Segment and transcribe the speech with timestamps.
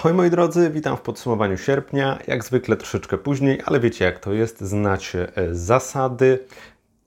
[0.00, 2.18] Ahoj moi drodzy, witam w podsumowaniu sierpnia.
[2.26, 6.44] Jak zwykle troszeczkę później, ale wiecie jak to jest, znacie e, zasady.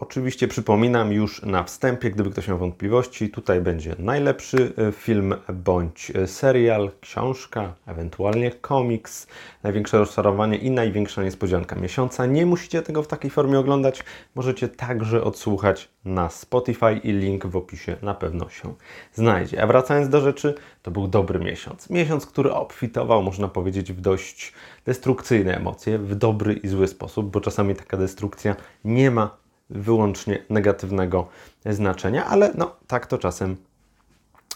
[0.04, 6.11] Oczywiście przypominam już na wstępie, gdyby ktoś miał wątpliwości, tutaj będzie najlepszy e, film bądź
[6.16, 9.27] e, serial, książka, ewentualnie komiks,
[9.63, 12.25] największe rozczarowanie i największa niespodzianka miesiąca.
[12.25, 14.04] Nie musicie tego w takiej formie oglądać,
[14.36, 18.73] możecie także odsłuchać na Spotify i link w opisie na pewno się
[19.13, 19.63] znajdzie.
[19.63, 21.89] A wracając do rzeczy, to był dobry miesiąc.
[21.89, 24.54] Miesiąc, który obfitował, można powiedzieć, w dość
[24.86, 29.43] destrukcyjne emocje, w dobry i zły sposób, bo czasami taka destrukcja nie ma
[29.73, 31.27] wyłącznie negatywnego
[31.65, 33.58] znaczenia, ale no tak to czasem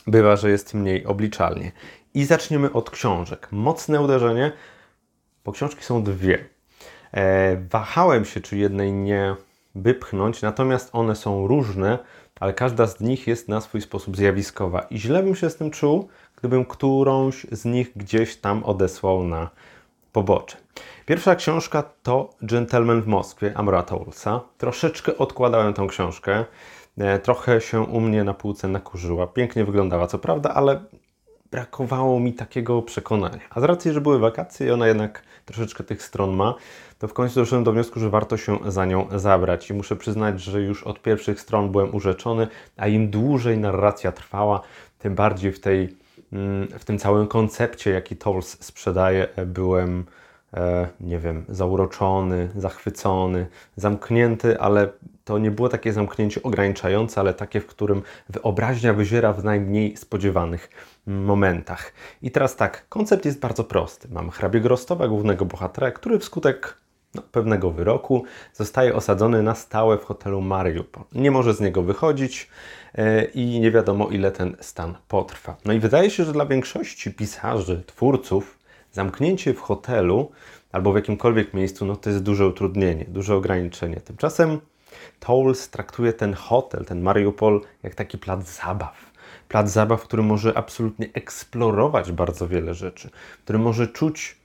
[0.08, 1.71] bywa, że jest mniej obliczalnie.
[2.13, 3.48] I zaczniemy od książek.
[3.52, 4.52] Mocne uderzenie,
[5.45, 6.45] bo książki są dwie.
[7.11, 9.35] E, wahałem się, czy jednej nie
[9.75, 11.99] wypchnąć, natomiast one są różne,
[12.39, 14.81] ale każda z nich jest na swój sposób zjawiskowa.
[14.81, 19.49] I źle bym się z tym czuł, gdybym którąś z nich gdzieś tam odesłał na
[20.11, 20.58] pobocze.
[21.07, 24.41] Pierwsza książka to Gentleman w Moskwie Amora Toulsa.
[24.58, 26.45] Troszeczkę odkładałem tą książkę.
[26.97, 29.27] E, trochę się u mnie na półce nakurzyła.
[29.27, 30.83] Pięknie wyglądała, co prawda, ale
[31.52, 33.39] brakowało mi takiego przekonania.
[33.49, 36.55] A z racji, że były wakacje i ona jednak troszeczkę tych stron ma,
[36.99, 39.69] to w końcu doszedłem do wniosku, że warto się za nią zabrać.
[39.69, 44.61] I muszę przyznać, że już od pierwszych stron byłem urzeczony, a im dłużej narracja trwała,
[44.99, 45.97] tym bardziej w tej
[46.33, 50.08] mm, w tym całym koncepcie, jaki Tolls sprzedaje, byłem E,
[51.00, 54.89] nie wiem, zauroczony, zachwycony, zamknięty, ale
[55.25, 60.69] to nie było takie zamknięcie ograniczające, ale takie, w którym wyobraźnia wyziera w najmniej spodziewanych
[61.08, 61.94] momentach.
[62.22, 64.08] I teraz tak, koncept jest bardzo prosty.
[64.11, 66.77] Mamy hrabiego Rostowa, głównego bohatera, który wskutek
[67.16, 71.03] no, pewnego wyroku zostaje osadzony na stałe w hotelu Mariupol.
[71.14, 72.49] Nie może z niego wychodzić
[72.95, 75.58] e, i nie wiadomo ile ten stan potrwa.
[75.66, 78.56] No i wydaje się, że dla większości pisarzy, twórców,
[78.98, 80.31] Zamknięcie w hotelu
[80.72, 83.95] albo w jakimkolwiek miejscu, no to jest duże utrudnienie, duże ograniczenie.
[83.95, 84.59] Tymczasem
[85.20, 89.11] Towles traktuje ten hotel, ten Mariupol, jak taki plac zabaw.
[89.48, 93.10] Plac zabaw, który może absolutnie eksplorować bardzo wiele rzeczy,
[93.44, 94.38] który może czuć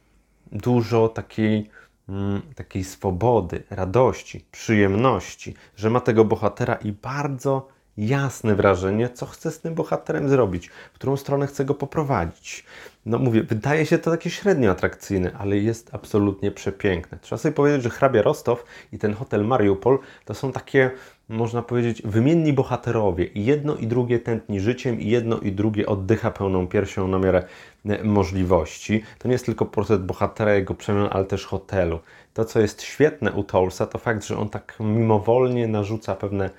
[0.53, 1.71] dużo takiej,
[2.09, 9.51] mm, takiej swobody, radości, przyjemności, że ma tego bohatera i bardzo jasne wrażenie, co chce
[9.51, 12.65] z tym bohaterem zrobić, w którą stronę chce go poprowadzić.
[13.07, 17.19] No mówię, wydaje się to takie średnio atrakcyjne, ale jest absolutnie przepiękne.
[17.23, 20.91] Trzeba sobie powiedzieć, że hrabia Rostow i ten hotel Mariupol to są takie,
[21.29, 23.25] można powiedzieć, wymienni bohaterowie.
[23.25, 27.45] I jedno i drugie tętni życiem, i jedno i drugie oddycha pełną piersią na miarę
[27.87, 29.03] e, możliwości.
[29.19, 32.01] To nie jest tylko portret bohatera, jego przemian, ale też hotelu.
[32.35, 36.51] To, co jest świetne u Tolsa, to fakt, że on tak mimowolnie narzuca pewne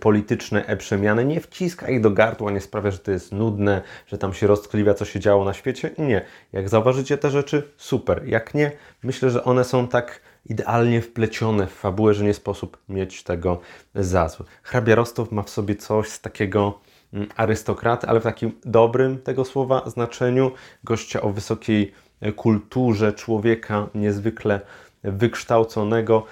[0.00, 4.34] polityczne przemiany, nie wciska ich do gardła, nie sprawia, że to jest nudne, że tam
[4.34, 5.90] się roztkliwia, co się działo na świecie.
[5.98, 6.24] Nie.
[6.52, 8.22] Jak zauważycie te rzeczy, super.
[8.26, 13.22] Jak nie, myślę, że one są tak idealnie wplecione w fabułę, że nie sposób mieć
[13.22, 13.60] tego
[13.94, 14.46] za złe.
[14.62, 16.80] Hrabia Rostow ma w sobie coś z takiego
[17.12, 20.50] mm, arystokraty, ale w takim dobrym tego słowa znaczeniu,
[20.84, 21.92] gościa o wysokiej
[22.36, 24.60] kulturze, człowieka niezwykle
[25.02, 26.24] wykształconego,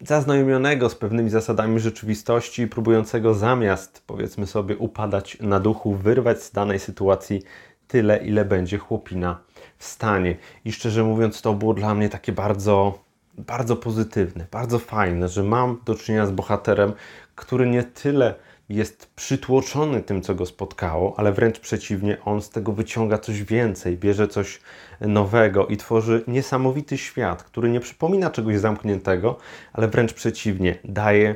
[0.00, 6.78] zaznajomionego z pewnymi zasadami rzeczywistości, próbującego zamiast, powiedzmy sobie, upadać na duchu, wyrwać z danej
[6.78, 7.42] sytuacji
[7.88, 9.38] tyle, ile będzie chłopina
[9.78, 10.36] w stanie.
[10.64, 12.98] I szczerze mówiąc, to było dla mnie takie bardzo,
[13.38, 16.92] bardzo pozytywne, bardzo fajne, że mam do czynienia z bohaterem,
[17.34, 18.34] który nie tyle
[18.68, 23.96] jest przytłoczony tym, co go spotkało, ale wręcz przeciwnie, on z tego wyciąga coś więcej,
[23.96, 24.60] bierze coś
[25.00, 29.38] nowego i tworzy niesamowity świat, który nie przypomina czegoś zamkniętego,
[29.72, 31.34] ale wręcz przeciwnie, daje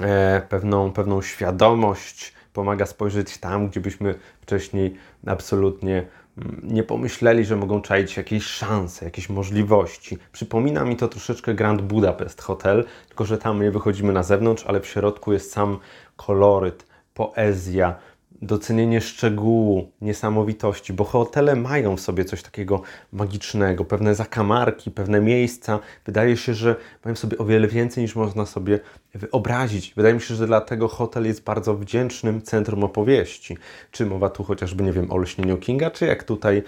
[0.00, 4.94] e, pewną, pewną świadomość, pomaga spojrzeć tam, gdzie byśmy wcześniej
[5.26, 6.06] absolutnie
[6.38, 10.18] mm, nie pomyśleli, że mogą czaić jakieś szanse, jakieś możliwości.
[10.32, 14.80] Przypomina mi to troszeczkę Grand Budapest Hotel, tylko że tam nie wychodzimy na zewnątrz, ale
[14.80, 15.78] w środku jest sam
[16.26, 17.94] koloryt, poezja,
[18.42, 22.82] docenienie szczegółu, niesamowitości, bo hotele mają w sobie coś takiego
[23.12, 25.78] magicznego, pewne zakamarki, pewne miejsca.
[26.06, 28.80] Wydaje się, że mają sobie o wiele więcej niż można sobie
[29.14, 29.94] wyobrazić.
[29.96, 33.56] Wydaje mi się, że dlatego hotel jest bardzo wdzięcznym centrum opowieści.
[33.90, 36.62] Czy mowa tu chociażby, nie wiem, o lśnieniu Kinga, czy jak tutaj e,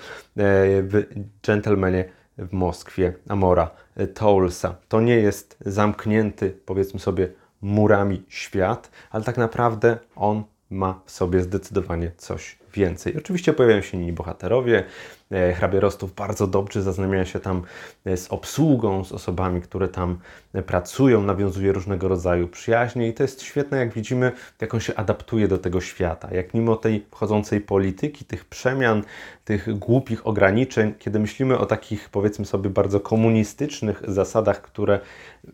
[0.82, 1.06] w
[1.46, 2.04] Gentlemanie
[2.38, 4.74] w Moskwie Amora e, Tollsa.
[4.88, 11.40] To nie jest zamknięty, powiedzmy sobie, murami świat, ale tak naprawdę on ma w sobie
[11.40, 13.16] zdecydowanie coś więcej.
[13.18, 14.84] Oczywiście pojawiają się inni bohaterowie,
[15.30, 17.62] e, hrabia Rostów bardzo dobrze zaznamia się tam
[18.04, 20.18] e, z obsługą, z osobami, które tam
[20.66, 25.48] pracują, nawiązuje różnego rodzaju przyjaźnie i to jest świetne, jak widzimy, jak on się adaptuje
[25.48, 29.02] do tego świata, jak mimo tej wchodzącej polityki, tych przemian,
[29.52, 35.00] tych głupich ograniczeń, kiedy myślimy o takich, powiedzmy sobie, bardzo komunistycznych zasadach, które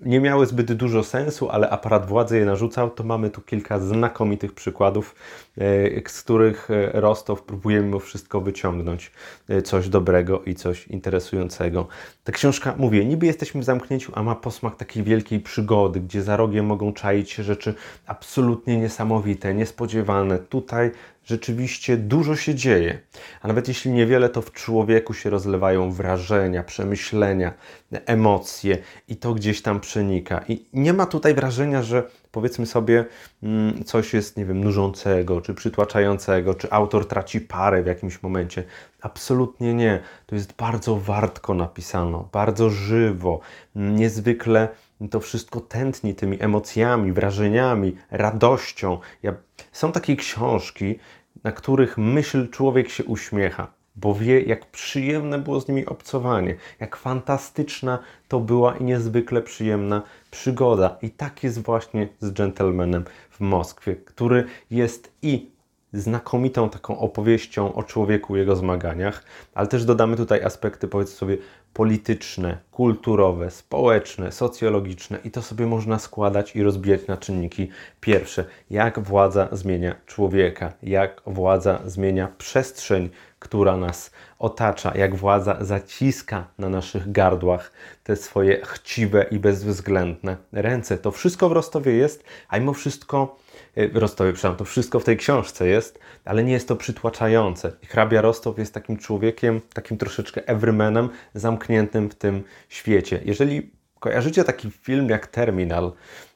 [0.03, 4.53] nie miały zbyt dużo sensu, ale aparat władzy je narzucał, to mamy tu kilka znakomitych
[4.55, 5.15] przykładów,
[5.59, 9.13] e, z których e, Rostow próbuje mimo wszystko wyciągnąć
[9.49, 11.89] e, coś dobrego i coś interesującego.
[12.25, 16.37] Ta książka, mówię, niby jesteśmy w zamknięciu, a ma posmak takiej wielkiej przygody, gdzie za
[16.37, 17.75] rogiem mogą czaić się rzeczy
[18.07, 20.39] absolutnie niesamowite, niespodziewane.
[20.39, 20.91] Tutaj
[21.29, 22.99] rzeczywiście dużo się dzieje.
[23.43, 27.53] A nawet jeśli niewiele, to w człowieku się rozlewają wrażenia, przemyślenia,
[27.91, 28.79] emocje
[29.09, 30.45] i to gdzieś tam przenika.
[30.49, 33.05] I nie ma tutaj wrażenia, że powiedzmy sobie
[33.43, 38.65] mm, coś jest, nie wiem, nużącego, czy przytłaczającego, czy autor traci parę w jakimś momencie.
[39.01, 40.01] Absolutnie nie.
[40.27, 43.41] To jest bardzo wartko napisano, bardzo żywo,
[43.75, 44.69] niezwykle
[45.11, 48.99] to wszystko tętni tymi emocjami, wrażeniami, radością.
[49.23, 49.35] Ja,
[49.73, 50.99] są takie książki,
[51.45, 56.97] na których myśl człowiek się uśmiecha, bo wie, jak przyjemne było z nimi obcowanie, jak
[56.97, 57.99] fantastyczna
[58.29, 60.97] to była i niezwykle przyjemna przygoda.
[61.03, 65.51] I tak jest właśnie z Gentlemanem w Moskwie, który jest i
[65.93, 69.25] znakomitą taką opowieścią o człowieku, jego zmaganiach,
[69.55, 71.37] ale też dodamy tutaj aspekty, powiedzmy sobie,
[71.73, 77.69] polityczne, kulturowe, społeczne, socjologiczne i to sobie można składać i rozbijać na czynniki
[78.01, 78.45] pierwsze.
[78.71, 86.69] Jak władza zmienia człowieka, jak władza zmienia przestrzeń, która nas otacza, jak władza zaciska na
[86.69, 87.73] naszych gardłach
[88.05, 90.99] te swoje chciwe i bezwzględne ręce.
[90.99, 93.37] To wszystko w Rostowie jest, a mimo wszystko
[93.79, 97.73] Y, Rostowie, przepraszam, to wszystko w tej książce jest, ale nie jest to przytłaczające.
[97.89, 103.21] Hrabia Rostow jest takim człowiekiem, takim troszeczkę everymanem, zamkniętym w tym świecie.
[103.25, 103.71] Jeżeli
[104.01, 105.93] kojarzycie taki film jak Terminal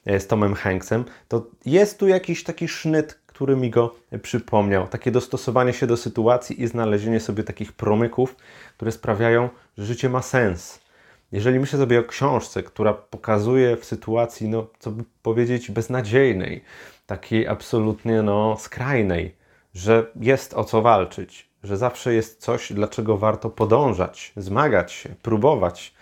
[0.09, 4.87] y, z Tomem Hanksem, to jest tu jakiś taki sznyt, który mi go przypomniał.
[4.87, 8.35] Takie dostosowanie się do sytuacji i znalezienie sobie takich promyków,
[8.75, 10.82] które sprawiają, że życie ma sens.
[11.33, 16.63] Jeżeli myślę sobie o książce, która pokazuje w sytuacji, no co by powiedzieć, beznadziejnej,
[17.05, 19.35] takiej absolutnie no, skrajnej,
[19.73, 25.93] że jest o co walczyć, że zawsze jest coś, dlaczego warto podążać, zmagać się, próbować,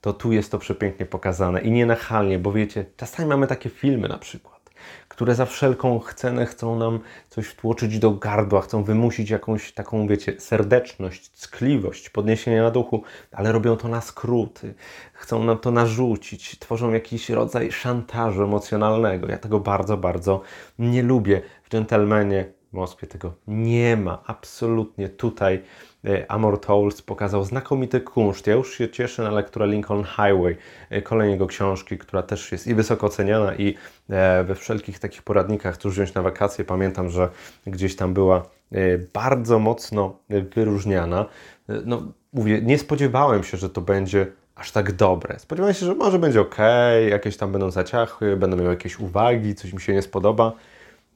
[0.00, 4.18] to tu jest to przepięknie pokazane i nienachalnie, bo wiecie, czasami mamy takie filmy na
[4.18, 4.53] przykład
[5.08, 10.40] które za wszelką cenę chcą nam coś wtłoczyć do gardła, chcą wymusić jakąś taką, wiecie,
[10.40, 13.02] serdeczność, ckliwość, podniesienie na duchu,
[13.32, 14.74] ale robią to na skróty,
[15.12, 19.28] chcą nam to narzucić, tworzą jakiś rodzaj szantażu emocjonalnego.
[19.28, 20.42] Ja tego bardzo, bardzo
[20.78, 21.42] nie lubię.
[21.62, 25.62] W Gentlemanie w Moskwie tego nie ma, absolutnie tutaj
[26.28, 28.46] Amor Towles pokazał znakomity kunszt.
[28.46, 30.56] Ja już się cieszę na lekturę Lincoln Highway,
[30.90, 33.74] e, kolejnej jego książki, która też jest i wysoko oceniana i
[34.10, 37.28] e, we wszelkich takich poradnikach, cóż wziąć na wakacje, pamiętam, że
[37.66, 38.42] gdzieś tam była
[39.12, 41.26] bardzo mocno wyróżniana.
[41.68, 42.02] No,
[42.32, 45.38] mówię, nie spodziewałem się, że to będzie aż tak dobre.
[45.38, 46.56] Spodziewałem się, że może będzie ok,
[47.10, 50.52] jakieś tam będą zaciachy, będę miał jakieś uwagi, coś mi się nie spodoba.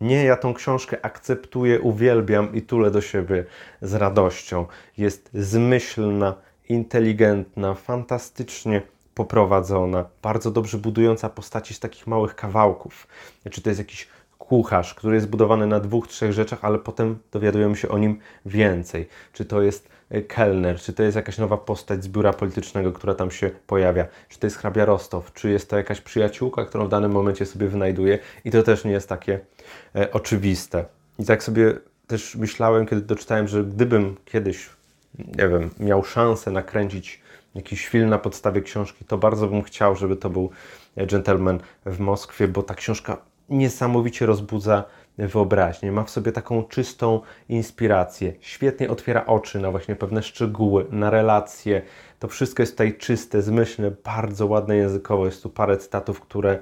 [0.00, 3.44] Nie, ja tą książkę akceptuję, uwielbiam i tulę do siebie
[3.82, 4.66] z radością.
[4.98, 6.34] Jest zmyślna,
[6.68, 8.82] inteligentna, fantastycznie
[9.14, 13.06] poprowadzona, bardzo dobrze budująca postaci z takich małych kawałków.
[13.50, 14.08] Czy to jest jakiś
[14.38, 19.08] kucharz, który jest budowany na dwóch, trzech rzeczach, ale potem dowiadujemy się o nim więcej.
[19.32, 19.88] Czy to jest
[20.28, 24.38] kelner, czy to jest jakaś nowa postać z biura politycznego, która tam się pojawia, czy
[24.38, 28.18] to jest hrabia Rostow, czy jest to jakaś przyjaciółka, którą w danym momencie sobie wynajduje
[28.44, 29.40] i to też nie jest takie
[29.94, 30.84] e, oczywiste.
[31.18, 31.74] I tak sobie
[32.06, 34.70] też myślałem, kiedy doczytałem, że gdybym kiedyś,
[35.18, 37.22] nie wiem, miał szansę nakręcić
[37.54, 40.50] jakiś film na podstawie książki, to bardzo bym chciał, żeby to był
[40.96, 43.16] Gentleman w Moskwie, bo ta książka
[43.48, 44.84] niesamowicie rozbudza
[45.26, 51.10] wyobraźnię, ma w sobie taką czystą inspirację, świetnie otwiera oczy na właśnie pewne szczegóły, na
[51.10, 51.82] relacje.
[52.18, 55.26] To wszystko jest tutaj czyste, zmyślne, bardzo ładne językowo.
[55.26, 56.58] Jest tu parę cytatów, które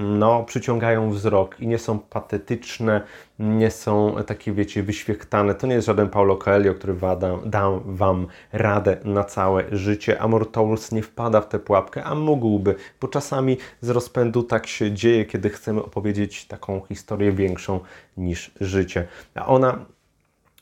[0.00, 3.00] no, przyciągają wzrok i nie są patetyczne,
[3.38, 5.54] nie są takie, wiecie, wyświechtane.
[5.54, 10.20] To nie jest żaden Paulo Coelho, który wada, dam Wam radę na całe życie.
[10.20, 10.46] Amor
[10.92, 15.50] nie wpada w tę pułapkę, a mógłby, bo czasami z rozpędu tak się dzieje, kiedy
[15.50, 17.80] chcemy opowiedzieć taką historię większą
[18.16, 19.08] niż życie.
[19.34, 19.84] A ona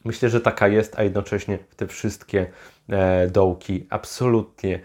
[0.04, 2.46] myślę, że taka jest, a jednocześnie w te wszystkie
[2.88, 4.80] e, dołki absolutnie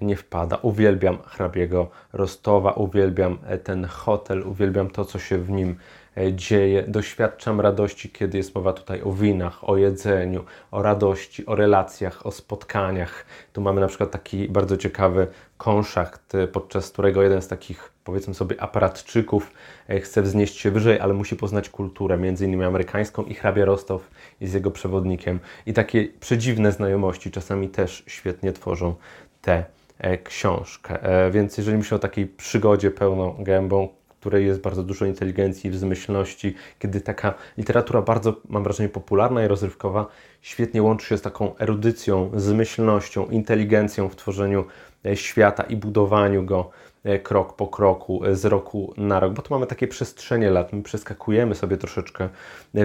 [0.00, 0.56] nie wpada.
[0.56, 5.76] Uwielbiam hrabiego Rostowa, uwielbiam e, ten hotel, uwielbiam to, co się w nim
[6.16, 6.82] e, dzieje.
[6.82, 12.30] Doświadczam radości, kiedy jest mowa tutaj o winach, o jedzeniu, o radości, o relacjach, o
[12.30, 13.26] spotkaniach.
[13.52, 18.34] Tu mamy na przykład taki bardzo ciekawy konszacht, e, podczas którego jeden z takich, powiedzmy
[18.34, 19.52] sobie, aparatczyków
[20.00, 24.10] chce wznieść się wyżej, ale musi poznać kulturę, między innymi amerykańską i hrabia Rostow
[24.40, 25.40] jest jego przewodnikiem.
[25.66, 28.94] I takie przedziwne znajomości czasami też świetnie tworzą
[29.42, 29.64] tę
[30.24, 30.98] książkę.
[31.30, 33.88] Więc jeżeli myślę o takiej przygodzie pełną gębą,
[34.20, 40.06] której jest bardzo dużo inteligencji, wzmyślności, kiedy taka literatura bardzo, mam wrażenie, popularna i rozrywkowa
[40.42, 44.64] świetnie łączy się z taką erudycją, zmyślnością, inteligencją w tworzeniu
[45.06, 46.70] e, świata i budowaniu go
[47.04, 50.72] e, krok po kroku, e, z roku na rok, bo tu mamy takie przestrzenie lat,
[50.72, 52.28] my przeskakujemy sobie troszeczkę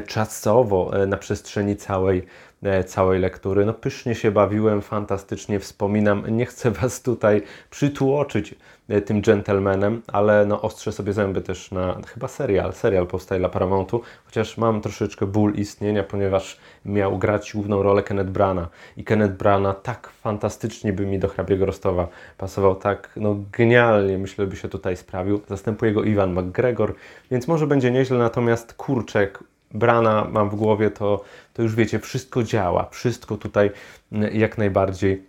[0.08, 2.55] czasowo na przestrzeni całej E,
[2.86, 3.66] całej lektury.
[3.66, 6.24] No pysznie się bawiłem, fantastycznie wspominam.
[6.30, 8.56] Nie chcę Was tutaj przytłoczyć
[8.90, 12.74] e, tym gentlemanem, ale no ostrzę sobie zęby też na chyba serial.
[12.74, 18.30] Serial powstaje dla Paramountu, chociaż mam troszeczkę ból istnienia, ponieważ miał grać główną rolę Kenneth
[18.30, 18.68] Brana
[18.98, 22.08] i Kenneth Brana tak fantastycznie by mi do hrabiego Rostowa
[22.38, 25.42] pasował, tak no genialnie myślę by się tutaj sprawił.
[25.48, 26.94] Zastępuje go Iwan McGregor,
[27.32, 29.40] więc może będzie nieźle, natomiast kurczek
[29.76, 33.72] Brana mam w głowie, to, to już wiecie, wszystko działa, wszystko tutaj
[34.12, 35.24] mm, jak najbardziej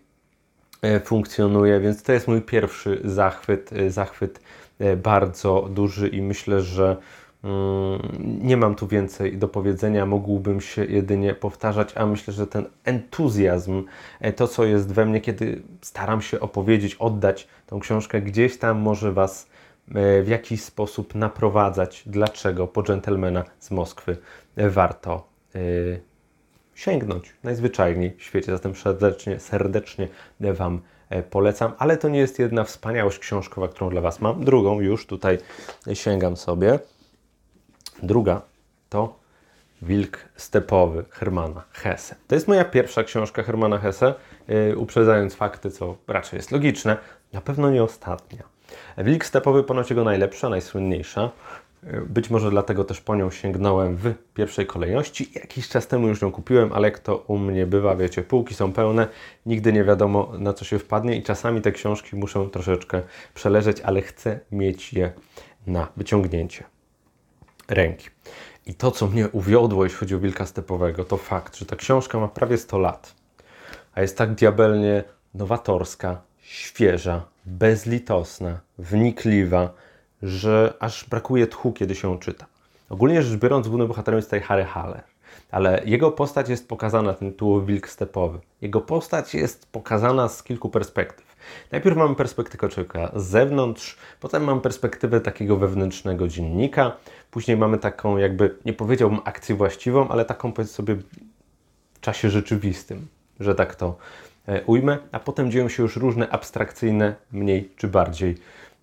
[0.82, 4.40] e, funkcjonuje, więc to jest mój pierwszy zachwyt, e, zachwyt
[4.78, 6.96] e, bardzo duży i myślę, że
[7.44, 8.00] mm,
[8.42, 13.84] nie mam tu więcej do powiedzenia, mógłbym się jedynie powtarzać, a myślę, że ten entuzjazm,
[14.36, 19.12] to co jest we mnie, kiedy staram się opowiedzieć, oddać tą książkę, gdzieś tam może
[19.12, 19.55] Was
[20.22, 24.16] w jakiś sposób naprowadzać, dlaczego po dżentelmena z Moskwy
[24.56, 25.58] warto e,
[26.74, 28.52] sięgnąć najzwyczajniej w świecie.
[28.52, 30.08] Zatem serdecznie, serdecznie
[30.40, 34.44] Wam e, polecam, ale to nie jest jedna wspaniałość książkowa, którą dla Was mam.
[34.44, 35.38] Drugą już tutaj
[35.94, 36.78] sięgam sobie.
[38.02, 38.42] Druga
[38.88, 39.18] to
[39.82, 42.16] Wilk Stepowy Hermana Hesse.
[42.28, 44.14] To jest moja pierwsza książka Hermana Hesse,
[44.76, 46.96] uprzedzając fakty, co raczej jest logiczne,
[47.32, 48.55] na pewno nie ostatnia.
[48.98, 51.30] Wilk stepowy ponoć jego najlepsza, najsłynniejsza.
[52.06, 55.30] Być może dlatego też po nią sięgnąłem w pierwszej kolejności.
[55.34, 58.72] Jakiś czas temu już ją kupiłem, ale jak to u mnie bywa, wiecie, półki są
[58.72, 59.08] pełne,
[59.46, 63.02] nigdy nie wiadomo na co się wpadnie i czasami te książki muszą troszeczkę
[63.34, 65.12] przeleżeć, ale chcę mieć je
[65.66, 66.64] na wyciągnięcie
[67.68, 68.08] ręki.
[68.66, 72.20] I to, co mnie uwiodło, jeśli chodzi o Wilka Stepowego, to fakt, że ta książka
[72.20, 73.14] ma prawie 100 lat,
[73.94, 75.04] a jest tak diabelnie
[75.34, 79.74] nowatorska, świeża, bezlitosna, wnikliwa,
[80.22, 82.46] że aż brakuje tchu, kiedy się ją czyta.
[82.90, 85.02] Ogólnie rzecz biorąc, głównym bohaterem jest tutaj Harry Haller,
[85.50, 88.38] ale jego postać jest pokazana, ten tułów wilk stepowy.
[88.60, 91.36] Jego postać jest pokazana z kilku perspektyw.
[91.72, 96.96] Najpierw mamy perspektywę człowieka z zewnątrz, potem mamy perspektywę takiego wewnętrznego dziennika,
[97.30, 100.94] później mamy taką jakby, nie powiedziałbym akcję właściwą, ale taką powiedzmy sobie
[101.94, 103.06] w czasie rzeczywistym,
[103.40, 103.96] że tak to
[104.66, 108.34] ujmę, a potem dzieją się już różne abstrakcyjne, mniej czy bardziej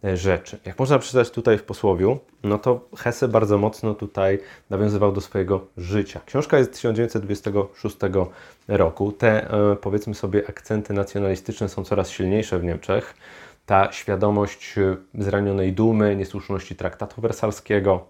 [0.03, 0.60] e, rzeczy.
[0.65, 4.39] Jak można przeczytać tutaj w posłowiu, no to Hesse bardzo mocno tutaj
[4.70, 6.22] nawiązywał do swojego życia.
[6.25, 7.98] Książka jest z 1926
[8.67, 9.12] roku.
[9.12, 13.15] Te, e, powiedzmy sobie, akcenty nacjonalistyczne są coraz silniejsze w Niemczech.
[13.65, 14.75] Ta świadomość
[15.13, 18.05] zranionej dumy, niesłuszności traktatu wersalskiego,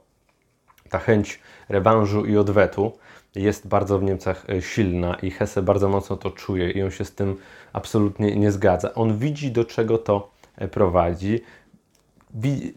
[0.90, 2.92] ta chęć rewanżu i odwetu
[3.36, 7.06] jest bardzo w Niemcach e, silna i Hesse bardzo mocno to czuje i on się
[7.06, 7.38] z tym
[7.74, 8.94] absolutnie nie zgadza.
[8.94, 11.42] On widzi, do czego to e, prowadzi.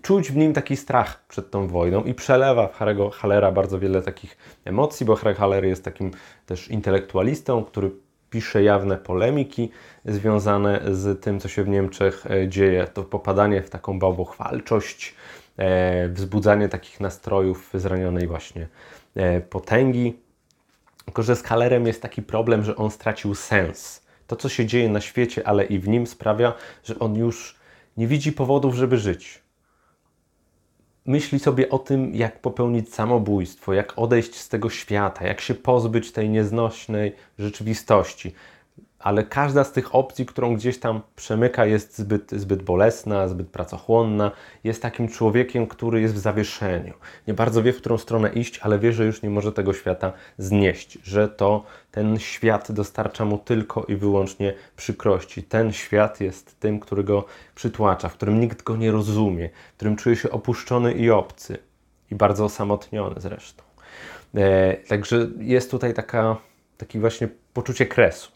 [0.03, 4.03] Czuć w nim taki strach przed tą wojną i przelewa w Harry'ego Hallera bardzo wiele
[4.03, 6.11] takich emocji, bo Harry Haller jest takim
[6.47, 7.91] też intelektualistą, który
[8.31, 9.71] pisze jawne polemiki
[10.05, 12.87] związane z tym, co się w Niemczech e, dzieje.
[12.87, 15.15] To popadanie w taką bałwochwalczość,
[16.09, 18.69] wzbudzanie takich nastrojów zranionej właśnie
[19.51, 20.26] potęgi.
[21.07, 24.03] Tylko, że z Kalerem jest taki problem, że on stracił sens.
[24.27, 26.53] To, co się dzieje na świecie, ale i w nim sprawia,
[26.85, 27.57] że on już
[27.97, 29.43] nie widzi powodów, żeby żyć.
[31.07, 36.13] Myśli sobie o tym, jak popełnić samobójstwo, jak odejść z tego świata, jak się pozbyć
[36.13, 38.35] tej nieznośnej rzeczywistości
[38.99, 44.31] ale każda z tych opcji, którą gdzieś tam przemyka, jest zbyt, zbyt bolesna, zbyt pracochłonna.
[44.65, 46.95] Jest takim człowiekiem, który jest w zawieszeniu.
[47.29, 50.13] Nie bardzo wie, w którą stronę iść, ale wie, że już nie może tego świata
[50.39, 55.43] znieść, że to ten świat dostarcza mu tylko i wyłącznie przykrości.
[55.43, 59.97] Ten świat jest tym, który go przytłacza, w którym nikt go nie rozumie, w którym
[59.97, 61.59] czuje się opuszczony i obcy
[62.11, 63.63] i bardzo osamotniony zresztą.
[64.35, 66.37] E, także jest tutaj taka,
[66.79, 68.36] taki właśnie poczucie kresu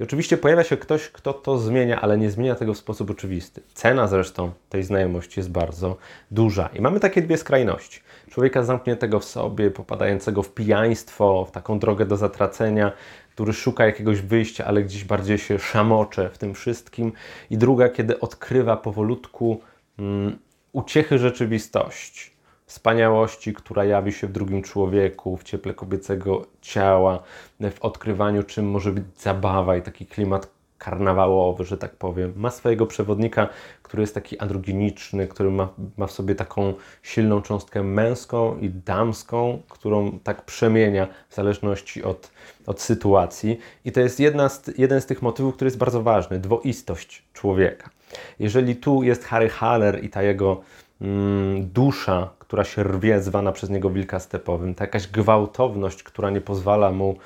[0.00, 3.62] I oczywiście pojawia się ktoś, kto to zmienia, ale nie zmienia tego w sposób oczywisty.
[3.74, 5.96] Cena zresztą tej znajomości jest bardzo
[6.30, 6.66] duża.
[6.66, 8.00] I mamy takie dwie skrajności.
[8.30, 12.92] Człowieka zamkniętego w sobie, popadającego w pijaństwo, w taką drogę do zatracenia,
[13.30, 17.12] który szuka jakiegoś wyjścia, ale gdzieś bardziej się szamocze w tym wszystkim.
[17.50, 19.60] I druga, kiedy odkrywa powolutku
[19.98, 20.38] um,
[20.72, 22.33] uciechy rzeczywistości
[22.74, 27.22] wspaniałości, która jawi się w drugim człowieku, w cieple kobiecego ciała,
[27.60, 32.32] w odkrywaniu, czym może być zabawa i taki klimat karnawałowy, że tak powiem.
[32.36, 33.48] Ma swojego przewodnika,
[33.82, 39.62] który jest taki androginiczny, który ma, ma w sobie taką silną cząstkę męską i damską,
[39.68, 42.30] którą tak przemienia w zależności od,
[42.66, 43.58] od sytuacji.
[43.84, 47.90] I to jest jedna z, jeden z tych motywów, który jest bardzo ważny dwoistość człowieka.
[48.38, 50.60] Jeżeli tu jest Harry Haller i ta jego
[51.00, 56.40] mm, dusza, która się rwie, zwana przez niego wilka stepowym, ta jakaś gwałtowność, która nie
[56.40, 57.16] pozwala mu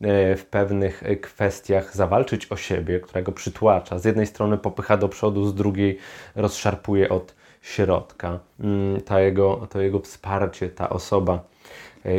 [0.00, 3.98] e, w pewnych e, kwestiach zawalczyć o siebie, która go przytłacza.
[3.98, 5.98] Z jednej strony popycha do przodu, z drugiej
[6.36, 8.38] rozszarpuje od środka.
[8.60, 11.44] Mm, ta jego, to jego wsparcie, ta osoba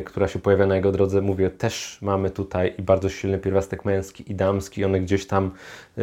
[0.05, 4.31] która się pojawia na jego drodze, mówię, też mamy tutaj i bardzo silny pierwiastek męski
[4.31, 4.86] i damski.
[4.86, 5.51] One gdzieś tam
[5.98, 6.01] e,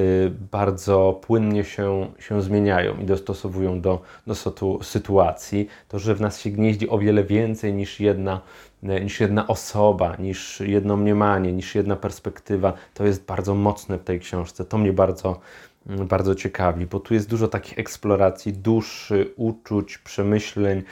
[0.53, 4.35] bardzo płynnie się, się zmieniają i dostosowują do, do
[4.83, 5.69] sytuacji.
[5.89, 8.41] To, że w nas się gnieździ o wiele więcej niż jedna
[8.83, 12.73] e, niż jedna osoba, niż jedno mniemanie, niż jedna perspektywa.
[12.95, 14.65] To jest bardzo mocne w tej książce.
[14.65, 15.41] To mnie bardzo,
[15.87, 20.83] mm, bardzo ciekawi, bo tu jest dużo takich eksploracji duszy, uczuć, przemyśleń,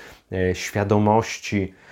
[0.53, 1.84] świadomości, E,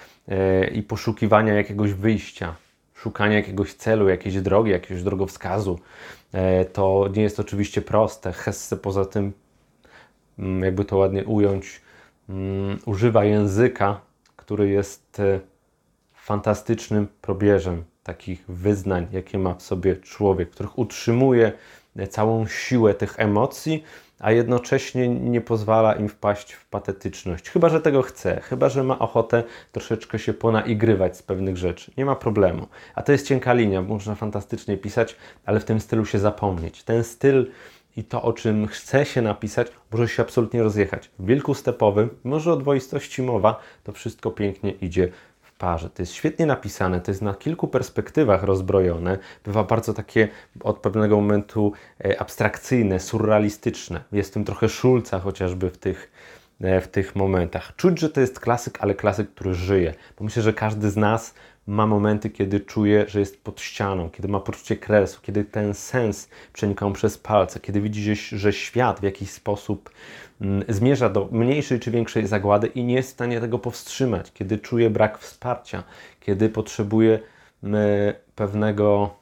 [0.73, 2.55] i poszukiwania jakiegoś wyjścia,
[2.95, 5.79] szukania jakiegoś celu, jakiejś drogi, jakiegoś drogowskazu.
[6.33, 8.33] E, to nie jest oczywiście proste.
[8.33, 9.33] Hesse poza tym,
[10.39, 11.81] mm, jakby to ładnie ująć,
[12.29, 14.01] mm, używa języka,
[14.37, 15.41] który jest e,
[16.15, 21.53] fantastycznym probierzem takich wyznań, jakie ma w sobie człowiek, których utrzymuje
[22.11, 23.85] całą siłę tych emocji,
[24.23, 27.51] a jednocześnie nie pozwala im wpaść w patetyczność.
[27.51, 31.93] Chyba, że tego chce, chyba, że ma ochotę troszeczkę się ponaigrywać z pewnych rzeczy.
[31.97, 32.67] Nie ma problemu.
[32.95, 36.83] A to jest cienka linia, można fantastycznie pisać, ale w tym stylu się zapomnieć.
[36.83, 37.51] Ten styl
[37.97, 41.11] i to, o czym chce się napisać, może się absolutnie rozjechać.
[41.19, 45.09] W wilku stepowym, może o dwoistości mowa, to wszystko pięknie idzie
[45.63, 49.19] To jest świetnie napisane, to jest na kilku perspektywach rozbrojone.
[49.45, 50.29] Bywa bardzo takie
[50.61, 51.73] od pewnego momentu
[52.05, 54.03] e, abstrakcyjne, surrealistyczne.
[54.13, 56.13] Jest w tym trochę szulca chociażby w tych,
[56.61, 57.77] e, w tych momentach.
[57.77, 59.95] Czuć, że to jest klasyk, ale klasyk, który żyje.
[60.19, 61.35] Bo myślę, że każdy z nas
[61.67, 66.29] ma momenty, kiedy czuje, że jest pod ścianą, kiedy ma poczucie kresu, kiedy ten sens
[66.53, 69.91] przenika mu przez palce, kiedy widzi, że świat w jakiś sposób
[70.41, 74.59] mm, zmierza do mniejszej czy większej zagłady i nie jest w stanie tego powstrzymać, kiedy
[74.59, 75.83] czuje brak wsparcia,
[76.21, 77.21] kiedy potrzebuje
[77.63, 79.15] mm, pewnego,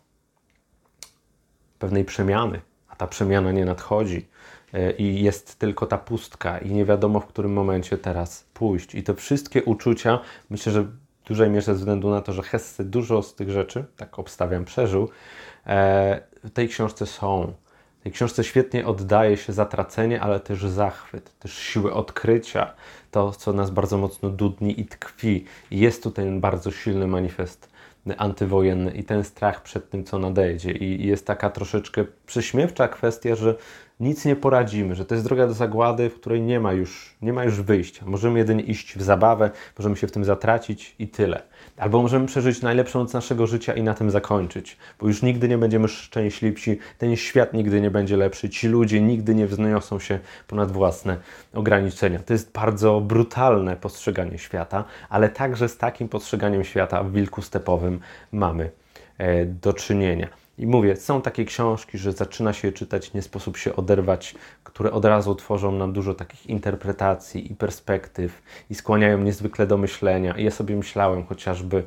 [1.78, 4.26] pewnej przemiany, a ta przemiana nie nadchodzi
[4.74, 8.94] e, i jest tylko ta pustka i nie wiadomo w którym momencie teraz pójść.
[8.94, 10.86] I te wszystkie uczucia, myślę, że
[11.30, 15.08] dużej mierze ze względu na to, że Hesse dużo z tych rzeczy, tak obstawiam, przeżył,
[15.66, 17.52] e, w tej książce są.
[18.00, 22.72] W tej książce świetnie oddaje się zatracenie, ale też zachwyt, też siłę odkrycia,
[23.10, 25.44] to, co nas bardzo mocno dudni i tkwi.
[25.70, 27.70] Jest tutaj ten bardzo silny manifest
[28.16, 30.72] antywojenny i ten strach przed tym, co nadejdzie.
[30.72, 33.54] I jest taka troszeczkę prześmiewcza kwestia, że
[34.00, 37.32] nic nie poradzimy, że to jest droga do zagłady, w której nie ma już, nie
[37.32, 38.04] ma już wyjścia.
[38.06, 41.42] Możemy jedynie iść w zabawę, możemy się w tym zatracić i tyle.
[41.76, 45.58] Albo możemy przeżyć najlepszą noc naszego życia i na tym zakończyć, bo już nigdy nie
[45.58, 50.72] będziemy szczęśliwsi, ten świat nigdy nie będzie lepszy, ci ludzie nigdy nie wzniosą się ponad
[50.72, 51.16] własne
[51.54, 52.18] ograniczenia.
[52.18, 58.00] To jest bardzo brutalne postrzeganie świata, ale także z takim postrzeganiem świata w wilku stepowym
[58.32, 58.70] mamy
[59.18, 60.39] e, do czynienia.
[60.60, 64.92] I mówię, są takie książki, że zaczyna się je czytać, nie sposób się oderwać, które
[64.92, 70.38] od razu tworzą nam dużo takich interpretacji i perspektyw i skłaniają niezwykle do myślenia.
[70.38, 71.84] I ja sobie myślałem chociażby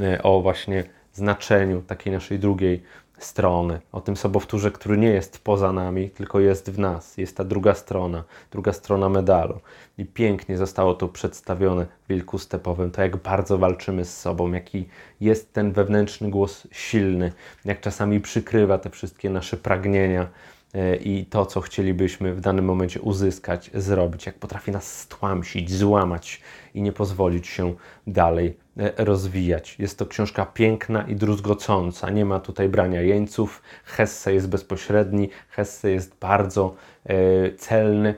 [0.00, 2.82] e, o właśnie znaczeniu takiej naszej drugiej
[3.18, 7.18] strony, o tym sobowtórze, który nie jest poza nami, tylko jest w nas.
[7.18, 9.60] Jest ta druga strona, druga strona medalu.
[9.98, 14.88] I pięknie zostało to przedstawione w Wilku Stepowym, to jak bardzo walczymy z sobą, jaki
[15.20, 17.32] jest ten wewnętrzny głos silny,
[17.64, 20.28] jak czasami przykrywa te wszystkie nasze pragnienia,
[20.74, 26.40] E, i to, co chcielibyśmy w danym momencie uzyskać, zrobić, jak potrafi nas stłamsić, złamać
[26.74, 27.74] i nie pozwolić się
[28.06, 28.56] dalej
[28.96, 29.76] rozwijać.
[29.78, 32.10] Jest to książka piękna i druzgocąca.
[32.10, 33.62] Nie ma tutaj brania jeńców.
[33.84, 37.14] Hesse jest bezpośredni, Hesse jest bardzo e,
[37.54, 38.14] celny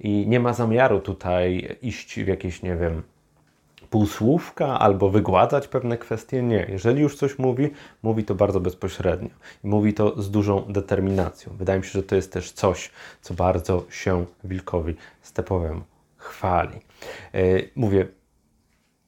[0.00, 3.02] i nie ma zamiaru tutaj iść w jakieś, nie wiem,
[3.90, 6.42] półsłówka albo wygładzać pewne kwestie.
[6.42, 6.66] Nie.
[6.68, 7.70] Jeżeli już coś mówi,
[8.02, 9.28] mówi to bardzo bezpośrednio.
[9.64, 11.52] I mówi to z dużą determinacją.
[11.56, 12.90] Wydaje mi się, że to jest też coś,
[13.22, 15.80] co bardzo się wilkowi stepowemu
[16.16, 16.80] chwali.
[17.34, 17.40] E,
[17.76, 18.06] mówię,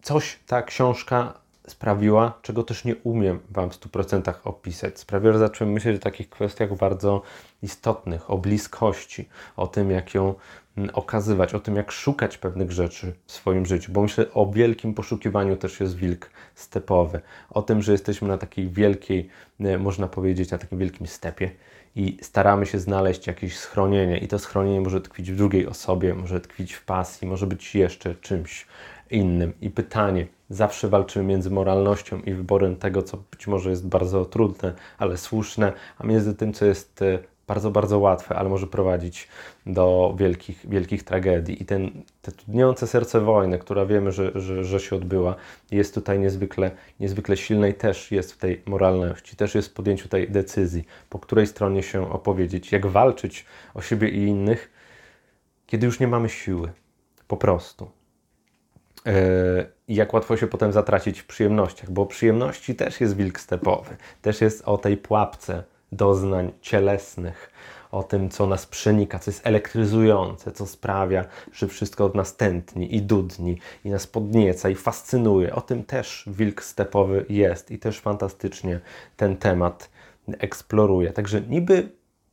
[0.06, 1.34] coś ta książka
[1.68, 4.98] sprawiła, czego też nie umiem Wam w 100% opisać.
[4.98, 7.22] Sprawiła, że zacząłem myśleć o takich kwestiach bardzo
[7.62, 10.34] istotnych, o bliskości, o tym, jak ją
[10.76, 14.94] mm, okazywać, o tym, jak szukać pewnych rzeczy w swoim życiu, bo myślę, o wielkim
[14.94, 19.28] poszukiwaniu też jest wilk stepowy, o tym, że jesteśmy na takiej wielkiej,
[19.60, 21.50] e, można powiedzieć, na takim wielkim stepie
[21.96, 26.40] i staramy się znaleźć jakieś schronienie i to schronienie może tkwić w drugiej osobie, może
[26.40, 28.66] tkwić w pasji, może być jeszcze czymś
[29.10, 29.52] innym.
[29.60, 34.72] I pytanie, zawsze walczymy między moralnością i wyborem tego, co być może jest bardzo trudne,
[34.98, 39.28] ale słuszne, a między tym, co jest e, bardzo, bardzo łatwe, ale może prowadzić
[39.66, 41.62] do wielkich, wielkich tragedii.
[41.62, 45.36] I ten, te tudniące serce wojny, która wiemy, że, że, że się odbyła,
[45.70, 50.08] jest tutaj niezwykle, niezwykle silna i też jest w tej moralności, też jest w podjęciu
[50.08, 54.70] tej decyzji, po której stronie się opowiedzieć, jak walczyć o siebie i innych,
[55.66, 56.72] kiedy już nie mamy siły.
[57.28, 57.95] Po prostu.
[59.88, 64.40] I jak łatwo się potem zatracić w przyjemnościach, bo przyjemności też jest wilk stepowy, też
[64.40, 67.50] jest o tej pułapce doznań cielesnych,
[67.90, 72.94] o tym, co nas przenika, co jest elektryzujące, co sprawia, że wszystko od nas tętni
[72.96, 75.54] i dudni, i nas podnieca i fascynuje.
[75.54, 78.80] O tym też wilk stepowy jest i też fantastycznie
[79.16, 79.90] ten temat
[80.38, 81.12] eksploruje.
[81.12, 81.88] Także niby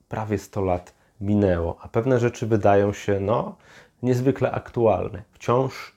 [0.10, 3.56] prawie 100 lat minęło, a pewne rzeczy wydają się no,
[4.04, 5.24] niezwykle aktualne.
[5.32, 5.96] Wciąż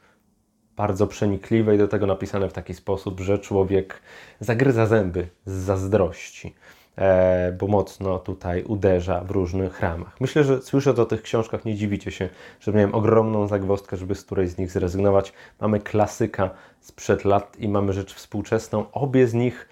[0.77, 4.01] bardzo przenikliwe i do tego napisane w taki sposób, że człowiek
[4.41, 6.55] zagryza zęby z zazdrości,
[6.97, 10.21] e, bo mocno tutaj uderza w różnych ramach.
[10.21, 12.29] Myślę, że słysząc o tych książkach nie dziwicie się,
[12.61, 15.33] że miałem ogromną zagwozdkę, żeby z którejś z nich zrezygnować.
[15.61, 18.85] Mamy klasyka sprzed lat i mamy rzecz współczesną.
[18.93, 19.69] Obie z nich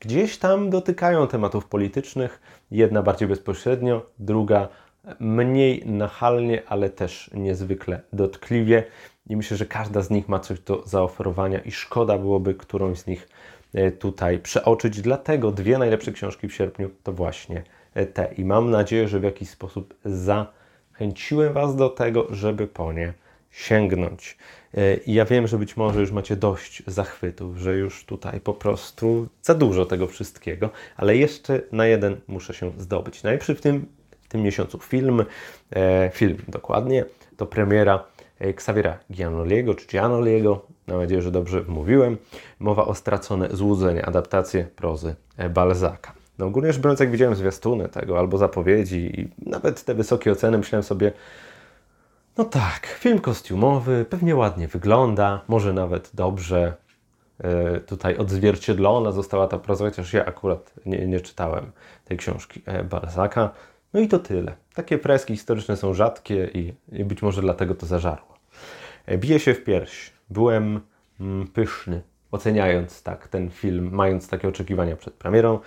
[0.00, 2.40] gdzieś tam dotykają tematów politycznych.
[2.70, 4.68] Jedna bardziej bezpośrednio, druga
[5.20, 8.84] mniej nachalnie, ale też niezwykle dotkliwie.
[9.28, 13.06] I myślę, że każda z nich ma coś do zaoferowania i szkoda byłoby którąś z
[13.06, 13.28] nich
[13.74, 15.00] e, tutaj przeoczyć.
[15.00, 17.62] Dlatego dwie najlepsze książki w sierpniu to właśnie
[17.94, 18.34] e, te.
[18.34, 23.12] I mam nadzieję, że w jakiś sposób zachęciłem Was do tego, żeby po nie
[23.50, 24.38] sięgnąć.
[24.74, 28.54] E, I ja wiem, że być może już macie dość zachwytów, że już tutaj po
[28.54, 33.22] prostu za dużo tego wszystkiego, ale jeszcze na jeden muszę się zdobyć.
[33.22, 33.86] Najpierw w tym,
[34.22, 35.24] w tym miesiącu film,
[36.12, 37.04] film dokładnie,
[37.36, 38.04] to premiera
[38.40, 42.16] Xaviera Gianoliego, czy Gianoliego, mam nadzieję, że dobrze mówiłem.
[42.58, 46.12] Mowa o stracone złudzenie, adaptację prozy e, Balzaka.
[46.38, 50.58] No ogólnie rzecz biorąc, jak widziałem zwiastuny tego albo zapowiedzi i nawet te wysokie oceny,
[50.58, 51.12] myślałem sobie,
[52.36, 56.74] no tak, film kostiumowy, pewnie ładnie wygląda, może nawet dobrze
[57.38, 61.72] e, tutaj odzwierciedlona została ta proza, chociaż ja akurat nie, nie czytałem
[62.04, 63.50] tej książki Balzaka.
[63.94, 64.54] No i to tyle.
[64.74, 68.38] Takie freski historyczne są rzadkie i, i być może dlatego to zażarło.
[69.06, 70.12] E, bije się w pierś.
[70.30, 70.80] Byłem
[71.20, 75.58] mm, pyszny, oceniając tak ten film, mając takie oczekiwania przed premierą.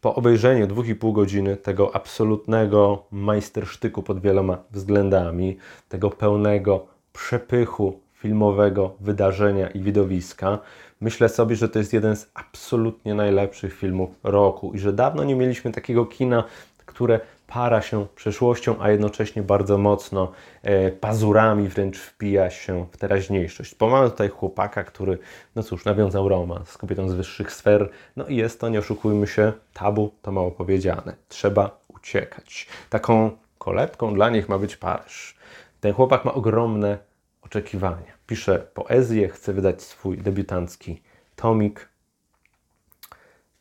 [0.00, 5.56] Po obejrzeniu dwóch i pół godziny tego absolutnego majstersztyku pod wieloma względami,
[5.88, 10.58] tego pełnego przepychu filmowego wydarzenia i widowiska,
[11.00, 15.34] myślę sobie, że to jest jeden z absolutnie najlepszych filmów roku i że dawno nie
[15.34, 16.44] mieliśmy takiego kina,
[16.86, 20.32] które para się przeszłością, a jednocześnie bardzo mocno
[20.62, 23.74] e, pazurami wręcz wpija się w teraźniejszość.
[23.74, 25.18] Bo mamy tutaj chłopaka, który,
[25.54, 29.26] no cóż, nawiązał romans z kobietą z wyższych sfer, no i jest to, nie oszukujmy
[29.26, 31.16] się, tabu to mało powiedziane.
[31.28, 32.66] Trzeba uciekać.
[32.90, 35.36] Taką kolebką dla nich ma być Paryż.
[35.80, 36.98] Ten chłopak ma ogromne
[37.42, 38.16] oczekiwania.
[38.26, 41.02] Pisze poezję, chce wydać swój debiutancki
[41.36, 41.88] tomik,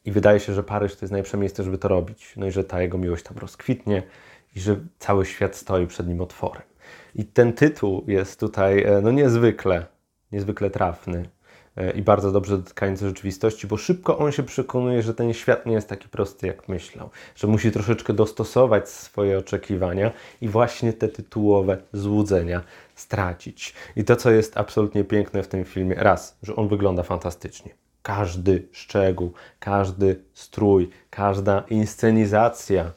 [0.05, 2.33] i wydaje się, że Paryż to jest najlepsze miejsce, żeby to robić.
[2.37, 4.03] No i że ta jego miłość tam rozkwitnie
[4.55, 6.63] i że cały świat stoi przed nim otworem.
[7.15, 9.85] I ten tytuł jest tutaj e, no niezwykle,
[10.31, 11.29] niezwykle trafny
[11.75, 15.73] e, i bardzo dobrze dotykający rzeczywistości, bo szybko on się przekonuje, że ten świat nie
[15.73, 21.77] jest taki prosty, jak myślał, że musi troszeczkę dostosować swoje oczekiwania i właśnie te tytułowe
[21.93, 22.61] złudzenia
[22.95, 23.73] stracić.
[23.95, 28.67] I to, co jest absolutnie piękne w tym filmie, raz, że on wygląda fantastycznie każdy
[28.71, 32.91] szczegół, każdy strój, każda inscenizacja,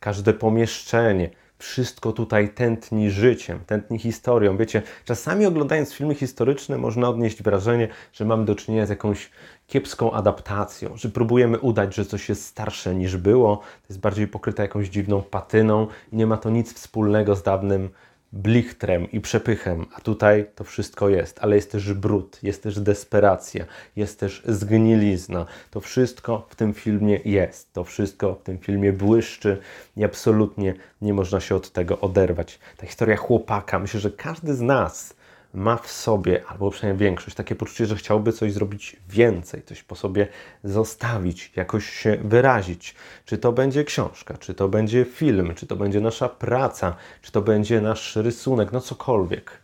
[0.00, 4.56] każde pomieszczenie, wszystko tutaj tętni życiem, tętni historią.
[4.56, 9.30] Wiecie, czasami oglądając filmy historyczne można odnieść wrażenie, że mamy do czynienia z jakąś
[9.66, 14.62] kiepską adaptacją, że próbujemy udać, że coś jest starsze niż było, to jest bardziej pokryte
[14.62, 17.90] jakąś dziwną patyną i nie ma to nic wspólnego z dawnym
[18.32, 23.64] blichtrem i przepychem, a tutaj to wszystko jest, ale jest też brud, jest też desperacja,
[23.96, 25.46] jest też zgnilizna.
[25.70, 29.58] To wszystko w tym filmie jest, to wszystko w tym filmie błyszczy
[29.96, 32.58] i absolutnie nie można się od tego oderwać.
[32.76, 35.14] Ta historia chłopaka, myślę, że każdy z nas
[35.54, 39.94] ma w sobie, albo przynajmniej większość, takie poczucie, że chciałby coś zrobić więcej, coś po
[39.94, 40.28] sobie
[40.64, 42.94] zostawić, jakoś się wyrazić.
[43.24, 47.42] Czy to będzie książka, czy to będzie film, czy to będzie nasza praca, czy to
[47.42, 49.60] będzie nasz rysunek, no cokolwiek.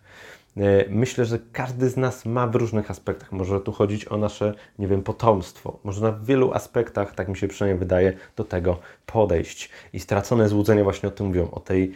[0.56, 3.32] E, myślę, że każdy z nas ma w różnych aspektach.
[3.32, 5.78] Może tu chodzić o nasze, nie wiem, potomstwo.
[5.84, 9.70] Można w wielu aspektach, tak mi się przynajmniej wydaje, do tego podejść.
[9.92, 11.92] I stracone złudzenia właśnie o tym mówią, o tej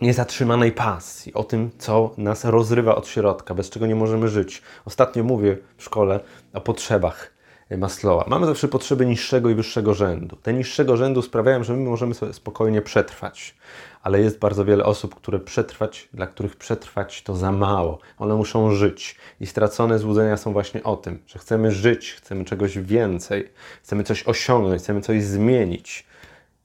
[0.00, 4.62] niezatrzymanej pasji, o tym, co nas rozrywa od środka, bez czego nie możemy żyć.
[4.84, 6.20] Ostatnio mówię w szkole
[6.52, 7.36] o potrzebach
[7.70, 8.24] Maslowa.
[8.28, 10.36] Mamy zawsze potrzeby niższego i wyższego rzędu.
[10.36, 13.54] Te niższego rzędu sprawiają, że my możemy sobie spokojnie przetrwać,
[14.02, 17.98] ale jest bardzo wiele osób, które przetrwać, dla których przetrwać to za mało.
[18.18, 22.78] One muszą żyć i stracone złudzenia są właśnie o tym, że chcemy żyć, chcemy czegoś
[22.78, 26.06] więcej, chcemy coś osiągnąć, chcemy coś zmienić,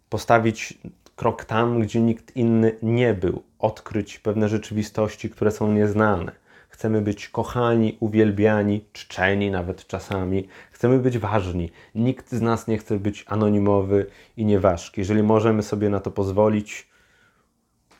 [0.10, 0.78] postawić
[1.22, 6.32] krok tam, gdzie nikt inny nie był, odkryć pewne rzeczywistości, które są nieznane.
[6.70, 10.48] Chcemy być kochani, uwielbiani, czczeni nawet czasami.
[10.72, 11.72] Chcemy być ważni.
[11.96, 14.06] Nikt z nas nie chce być anonimowy
[14.38, 15.02] i nieważki.
[15.02, 16.88] Jeżeli możemy sobie na to pozwolić,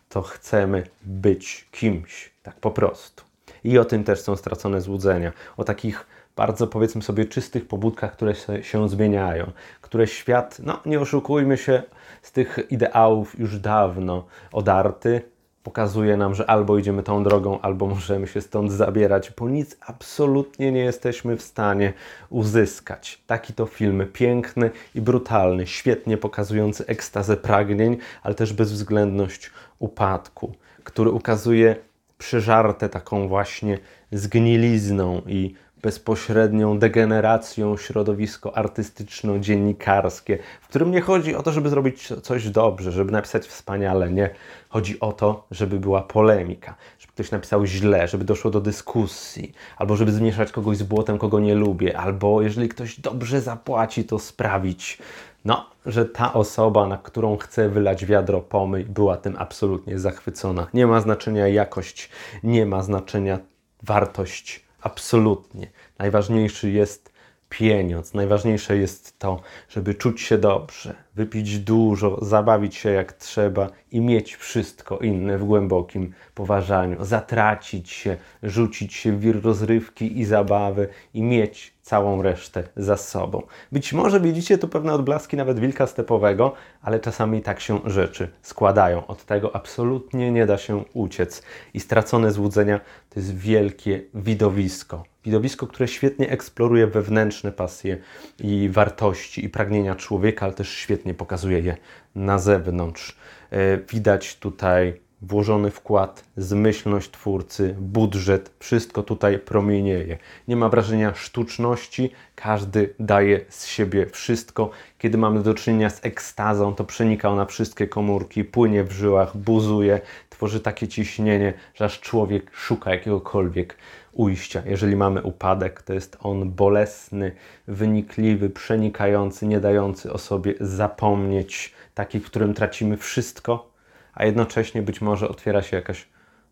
[0.10, 3.24] to chcemy być kimś, tak po prostu.
[3.64, 5.32] I o tym też są stracone złudzenia.
[5.58, 6.06] O takich
[6.36, 11.84] bardzo powiedzmy sobie czystych pobudkach, które się, zmieniają, które świat, no nie oszukujmy się,
[12.22, 15.22] z tych ideałów już dawno odarty,
[15.64, 20.72] pokazuje nam, że albo idziemy tą drogą, albo możemy się stąd zabierać, bo nic absolutnie
[20.72, 21.94] nie jesteśmy w stanie
[22.30, 23.22] uzyskać.
[23.28, 30.54] Taki to film piękny i brutalny, świetnie pokazujący ekstazę pragnień, ale też bezwzględność upadku,
[30.84, 31.76] który ukazuje
[32.18, 33.78] przeżarte taką właśnie
[34.12, 42.50] zgnilizną i bezpośrednią degeneracją środowisko artystyczno-dziennikarskie, w którym nie chodzi o to, żeby zrobić coś
[42.50, 44.30] dobrze, żeby napisać wspaniale, nie.
[44.70, 49.96] Chodzi o to, żeby była polemika, żeby ktoś napisał źle, żeby doszło do dyskusji, albo
[49.96, 54.98] żeby zmieszać kogoś z błotem, kogo nie lubię, albo jeżeli ktoś dobrze zapłaci, to sprawić,
[55.46, 60.68] no, że ta osoba, na którą chcę wylać wiadro pomyj, była tym absolutnie zachwycona.
[60.74, 62.10] Nie ma znaczenia jakość,
[62.44, 63.40] nie ma znaczenia
[63.84, 65.72] wartość Absolutnie.
[66.00, 67.12] Najważniejszy jest
[67.50, 68.14] pieniądz.
[68.14, 74.36] Najważniejsze jest to, żeby czuć się dobrze, wypić dużo, zabawić się jak trzeba i mieć
[74.36, 77.06] wszystko inne w głębokim poważaniu.
[77.06, 83.42] Zatracić się, rzucić się w wir rozrywki i zabawy i mieć całą resztę za sobą.
[83.72, 89.08] Być może widzicie tu pewne odblaski nawet wilka stepowego, ale czasami tak się rzeczy składają.
[89.08, 91.44] Od tego absolutnie nie da się uciec.
[91.74, 95.04] I stracone złudzenia to jest wielkie widowisko.
[95.26, 97.98] Widowisko, które świetnie eksploruje wewnętrzne pasje
[98.40, 101.78] i wartości i pragnienia człowieka, ale też świetnie pokazuje je
[102.16, 103.16] na zewnątrz.
[103.52, 110.18] E, widać tutaj włożony wkład, zmyślność twórcy, budżet, wszystko tutaj promienieje.
[110.48, 114.70] Nie ma wrażenia sztuczności, każdy daje z siebie wszystko.
[114.98, 120.02] Kiedy mamy do czynienia z ekstazą, to przenika ona wszystkie komórki, płynie w żyłach, buzuje,
[120.30, 123.76] tworzy takie ciśnienie, że aż człowiek szuka jakiegokolwiek
[124.14, 124.64] ujścia.
[124.66, 127.32] Jeżeli mamy upadek, to jest on bolesny,
[127.68, 133.72] wynikliwy, przenikający, nie dający o sobie zapomnieć, taki, w którym tracimy wszystko,
[134.14, 136.08] a jednocześnie być może otwiera się jakaś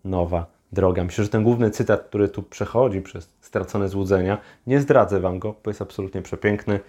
[0.06, 1.04] nowa droga.
[1.04, 5.56] Myślę, że ten główny cytat, który tu przechodzi przez stracone złudzenia, nie zdradzę Wam go,
[5.64, 6.80] bo jest absolutnie przepiękny.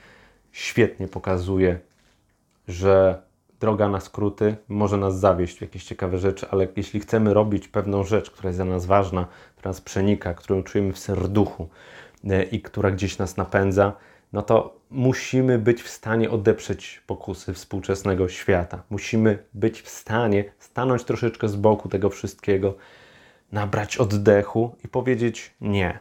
[0.52, 1.78] Świetnie pokazuje,
[2.68, 3.22] że
[3.60, 8.04] droga na skróty może nas zawieść w jakieś ciekawe rzeczy, ale jeśli chcemy robić pewną
[8.04, 11.68] rzecz, która jest dla nas ważna, która nas przenika, którą czujemy w serduchu
[12.24, 13.92] e, i która gdzieś nas napędza,
[14.32, 18.82] no to musimy być w stanie odeprzeć pokusy współczesnego świata.
[18.90, 22.74] Musimy być w stanie stanąć troszeczkę z boku tego wszystkiego,
[23.52, 25.98] nabrać oddechu i powiedzieć nie.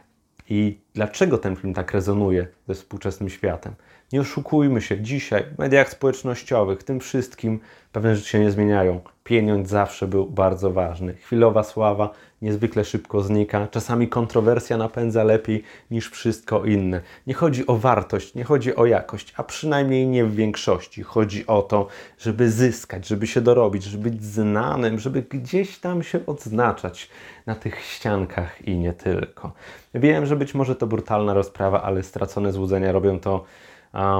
[0.48, 3.74] I dlaczego ten film tak rezonuje ze współczesnym światem?
[4.12, 7.60] Nie oszukujmy się, dzisiaj w mediach społecznościowych, tym wszystkim
[7.92, 9.00] pewne rzeczy się nie zmieniają.
[9.24, 11.14] Pieniądz zawsze był bardzo ważny.
[11.14, 12.10] Chwilowa sława
[12.42, 13.68] niezwykle szybko znika.
[13.70, 17.00] Czasami kontrowersja napędza lepiej niż wszystko inne.
[17.26, 21.02] Nie chodzi o wartość, nie chodzi o jakość, a przynajmniej nie w większości.
[21.02, 21.86] Chodzi o to,
[22.18, 27.10] żeby zyskać, żeby się dorobić, żeby być znanym, żeby gdzieś tam się odznaczać
[27.46, 29.52] na tych ściankach i nie tylko.
[29.94, 33.44] Wiem, że być może to brutalna rozprawa, ale stracone złudzenia robią to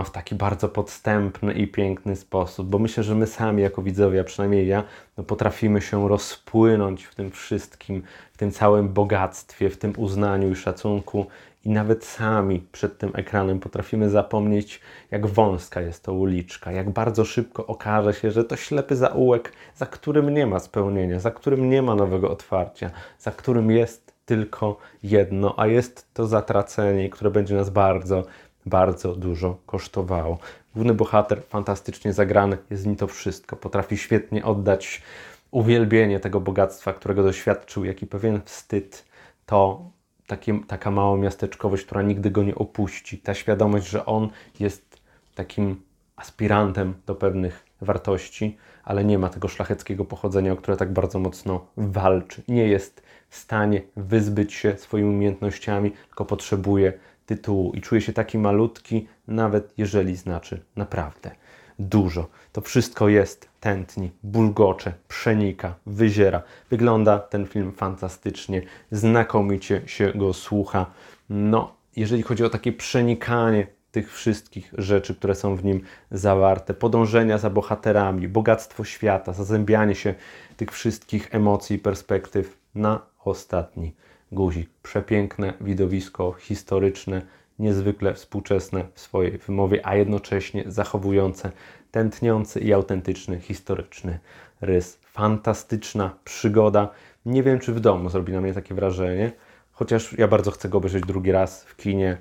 [0.04, 4.24] w taki bardzo podstępny i piękny sposób, bo myślę, że my sami jako widzowie, a
[4.24, 4.84] przynajmniej ja,
[5.16, 8.02] no potrafimy się rozpłynąć w tym wszystkim,
[8.32, 11.26] w tym całym bogactwie, w tym uznaniu i szacunku
[11.64, 14.80] i nawet sami przed tym ekranem potrafimy zapomnieć,
[15.10, 19.86] jak wąska jest to uliczka, jak bardzo szybko okaże się, że to ślepy zaułek, za
[19.86, 25.54] którym nie ma spełnienia, za którym nie ma nowego otwarcia, za którym jest tylko jedno,
[25.56, 28.24] a jest to zatracenie, które będzie nas bardzo,
[28.66, 30.38] bardzo dużo kosztowało.
[30.74, 33.56] Główny bohater, fantastycznie zagrany, jest nim to wszystko.
[33.56, 35.02] Potrafi świetnie oddać
[35.50, 39.04] uwielbienie tego bogactwa, którego doświadczył, jak i pewien wstyd.
[39.46, 39.90] To
[40.26, 43.18] takie, taka mała miasteczkowość, która nigdy go nie opuści.
[43.18, 45.00] Ta świadomość, że on jest
[45.34, 45.82] takim
[46.16, 51.66] aspirantem do pewnych wartości, ale nie ma tego szlacheckiego pochodzenia, o które tak bardzo mocno
[51.76, 52.42] walczy.
[52.48, 56.92] Nie jest w stanie wyzbyć się swoimi umiejętnościami, tylko potrzebuje
[57.30, 61.30] tytułu i czuje się taki malutki, nawet jeżeli znaczy naprawdę
[61.78, 62.28] dużo.
[62.52, 66.42] To wszystko jest, tętni, bulgocze, przenika, wyziera.
[66.70, 70.86] Wygląda ten film fantastycznie, znakomicie się go słucha.
[71.28, 77.38] No, jeżeli chodzi o takie przenikanie tych wszystkich rzeczy, które są w nim zawarte, podążenia
[77.38, 80.14] za bohaterami, bogactwo świata, zazębianie się
[80.56, 83.94] tych wszystkich emocji i perspektyw na ostatni
[84.32, 84.70] guzik.
[84.82, 87.22] Przepiękne widowisko historyczne,
[87.58, 91.52] niezwykle współczesne w swojej wymowie, a jednocześnie zachowujące
[91.90, 94.18] tętniący i autentyczny, historyczny
[94.60, 94.98] rys.
[95.02, 96.90] Fantastyczna przygoda.
[97.26, 99.32] Nie wiem, czy w domu zrobi na mnie takie wrażenie,
[99.72, 102.18] chociaż ja bardzo chcę go obejrzeć drugi raz w kinie.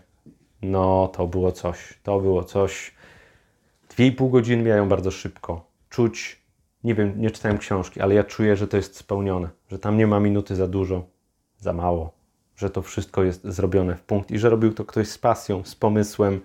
[0.62, 2.00] No, to było coś.
[2.04, 2.93] To było coś.
[3.89, 5.69] Dwie i pół godziny mijają bardzo szybko.
[5.89, 6.41] Czuć,
[6.84, 10.08] nie wiem, nie czytałem książki, ale ja czuję, że to jest spełnione, że tam nie
[10.08, 11.08] ma minuty za dużo,
[11.60, 12.12] za mało,
[12.56, 15.76] że to wszystko jest zrobione w punkt i że robił to ktoś z pasją, z
[15.76, 16.41] pomysłem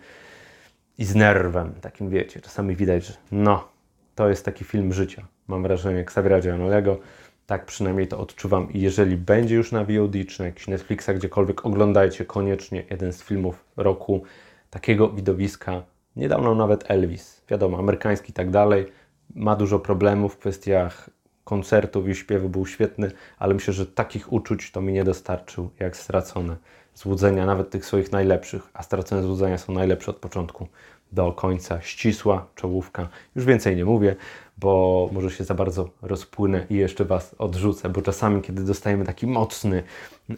[0.99, 2.41] i z nerwem, takim wiecie.
[2.41, 3.69] Czasami widać, że no,
[4.15, 5.27] to jest taki film życia.
[5.49, 6.99] Mam wrażenie, jak Xaviera Giannolego,
[7.47, 8.73] tak przynajmniej to odczuwam.
[8.73, 13.23] I jeżeli będzie już na VOD czy na jakiś Netflixa, gdziekolwiek, oglądajcie koniecznie jeden z
[13.23, 14.23] filmów roku
[14.71, 15.83] takiego widowiska.
[16.17, 18.87] Niedawno nawet Elvis, wiadomo, amerykański i tak dalej,
[19.35, 21.11] ma dużo problemów w kwestiach
[21.45, 25.97] koncertów i śpiewu, był świetny, ale myślę, że takich uczuć to mi nie dostarczył jak
[25.97, 26.57] stracone
[26.95, 30.69] złudzenia, nawet tych swoich najlepszych, a stracone złudzenia są najlepsze od początku
[31.13, 31.81] do końca.
[31.81, 33.09] Ścisła czołówka.
[33.37, 34.17] Już więcej nie mówię,
[34.59, 39.27] bo może się za bardzo rozpłynę i jeszcze Was odrzucę, bo czasami, kiedy dostajemy taki
[39.27, 39.83] mocny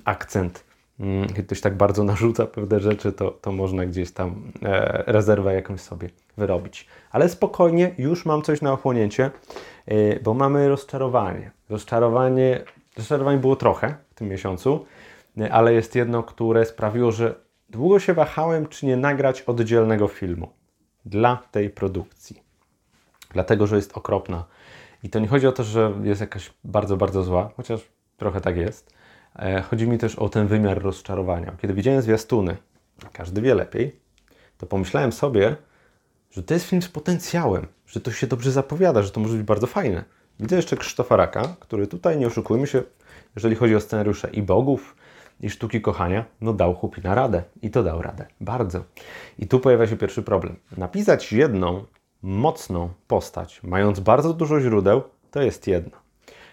[0.04, 0.64] akcent,
[1.00, 5.54] mm, kiedy ktoś tak bardzo narzuca pewne rzeczy, to, to można gdzieś tam e, rezerwę
[5.54, 6.86] jakąś sobie wyrobić.
[7.10, 9.30] Ale spokojnie, już mam coś na ochłonięcie,
[10.22, 11.50] bo mamy rozczarowanie.
[11.68, 12.64] Rozczarowanie,
[12.96, 14.86] rozczarowań było trochę w tym miesiącu
[15.50, 17.34] ale jest jedno, które sprawiło, że
[17.70, 20.48] długo się wahałem, czy nie nagrać oddzielnego filmu
[21.04, 22.42] dla tej produkcji.
[23.32, 24.44] Dlatego, że jest okropna.
[25.02, 27.80] I to nie chodzi o to, że jest jakaś bardzo, bardzo zła, chociaż
[28.16, 28.94] trochę tak jest.
[29.38, 31.52] E, chodzi mi też o ten wymiar rozczarowania.
[31.62, 32.56] Kiedy widziałem zwiastuny,
[33.12, 34.00] każdy wie lepiej,
[34.58, 35.56] to pomyślałem sobie,
[36.30, 39.46] że to jest film z potencjałem, że to się dobrze zapowiada, że to może być
[39.46, 40.04] bardzo fajne.
[40.40, 42.82] Widzę jeszcze Krzysztofa Raka, który tutaj, nie oszukujmy się,
[43.36, 44.96] jeżeli chodzi o scenariusze i bogów,
[45.40, 47.42] i sztuki kochania, no dał chłopi na radę.
[47.62, 48.26] I to dał radę.
[48.40, 48.84] Bardzo.
[49.38, 50.56] I tu pojawia się pierwszy problem.
[50.76, 51.84] Napisać jedną
[52.22, 55.96] mocną postać, mając bardzo dużo źródeł, to jest jedno.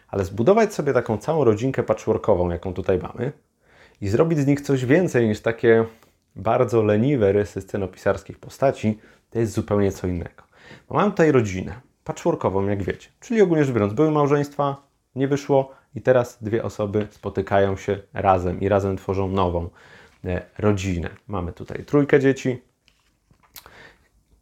[0.07, 3.31] Ale zbudować sobie taką całą rodzinkę patchworkową, jaką tutaj mamy,
[4.01, 5.85] i zrobić z nich coś więcej niż takie
[6.35, 10.42] bardzo leniwe rysy scenopisarskich postaci, to jest zupełnie co innego.
[10.89, 13.09] Bo mam tutaj rodzinę patchworkową, jak wiecie.
[13.19, 18.61] Czyli ogólnie rzecz biorąc, były małżeństwa, nie wyszło, i teraz dwie osoby spotykają się razem
[18.61, 19.69] i razem tworzą nową
[20.25, 21.09] e, rodzinę.
[21.27, 22.61] Mamy tutaj trójkę dzieci.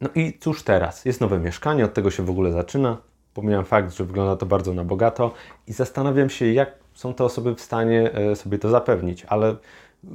[0.02, 1.06] No i cóż teraz?
[1.06, 2.98] Jest nowe mieszkanie, od tego się w ogóle zaczyna.
[3.34, 5.34] Pomijam fakt, że wygląda to bardzo na bogato
[5.68, 9.56] i zastanawiam się, jak są te osoby w stanie e, sobie to zapewnić, ale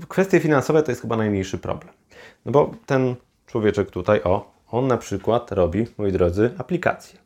[0.09, 1.95] kwestie finansowe to jest chyba najmniejszy problem.
[2.45, 3.15] No bo ten
[3.47, 7.19] człowieczek tutaj, o, on na przykład robi, moi drodzy, aplikację.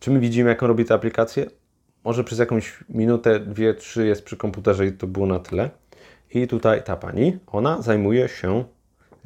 [0.00, 1.46] Czy my widzimy, jak on robi tę aplikację?
[2.04, 5.70] może przez jakąś minutę, dwie, trzy jest przy komputerze i to było na tyle.
[6.34, 8.64] I tutaj ta pani, ona zajmuje się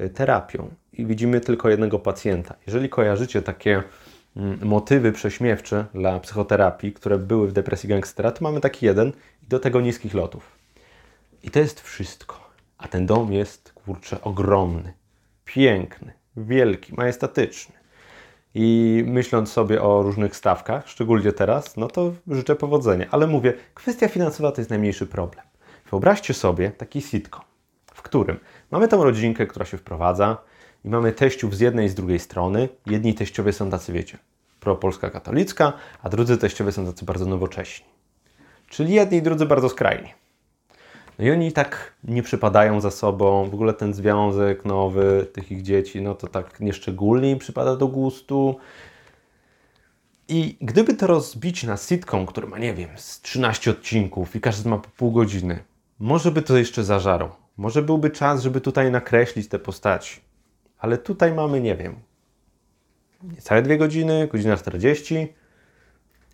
[0.01, 2.55] y, terapią i widzimy tylko jednego pacjenta.
[2.67, 3.83] Jeżeli kojarzycie takie
[4.35, 9.11] mm, motywy prześmiewcze dla psychoterapii, które były w depresji gangstera, to mamy taki jeden
[9.43, 10.51] i do tego niskich lotów.
[11.43, 12.49] I to jest wszystko.
[12.77, 14.93] A ten dom jest, kurczę, ogromny,
[15.45, 17.83] piękny, wielki, majestatyczny
[18.55, 23.07] i myśląc sobie o różnych stawkach, szczególnie teraz, no to życzę powodzenia.
[23.11, 25.45] Ale mówię, kwestia finansowa to jest najmniejszy problem.
[25.91, 27.41] Wyobraźcie sobie taki sitcom,
[27.93, 28.39] w którym
[28.71, 30.37] mamy tą rodzinkę, która się wprowadza
[30.85, 32.69] i mamy teściów z jednej i z drugiej strony.
[32.85, 34.17] Jedni teściowie są tacy, wiecie,
[34.59, 37.85] propolska katolicka, a drudzy teściowie są tacy bardzo nowocześni.
[38.69, 40.22] Czyli jedni i drudzy bardzo skrajni.
[41.19, 43.49] No i oni tak nie przypadają za sobą.
[43.49, 47.87] W ogóle ten związek nowy tych ich dzieci, no to tak nieszczególnie im przypada do
[47.87, 48.55] gustu.
[50.27, 54.69] I gdyby to rozbić na sitcom, który ma, nie wiem, z 13 odcinków i każdy
[54.69, 55.63] ma po pół godziny,
[55.99, 57.43] może by to jeszcze zażarło.
[57.57, 60.21] Może byłby czas, żeby tutaj nakreślić te postaci.
[60.79, 61.95] Ale tutaj mamy, nie wiem,
[63.23, 65.27] niecałe dwie godziny, godzina 40.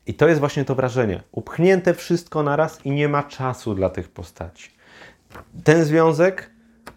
[0.07, 1.23] I to jest właśnie to wrażenie.
[1.31, 4.71] Upchnięte wszystko naraz i nie ma czasu dla tych postaci.
[5.63, 6.51] Ten związek,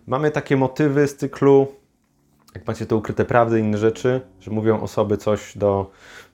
[0.06, 1.66] mamy takie motywy z cyklu,
[2.54, 5.90] jak macie te ukryte prawdy i inne rzeczy, że mówią osoby coś do,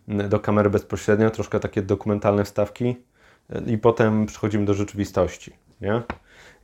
[0.09, 2.97] do kamery bezpośrednio, troszkę takie dokumentalne wstawki
[3.67, 6.03] i potem przechodzimy do rzeczywistości, nie?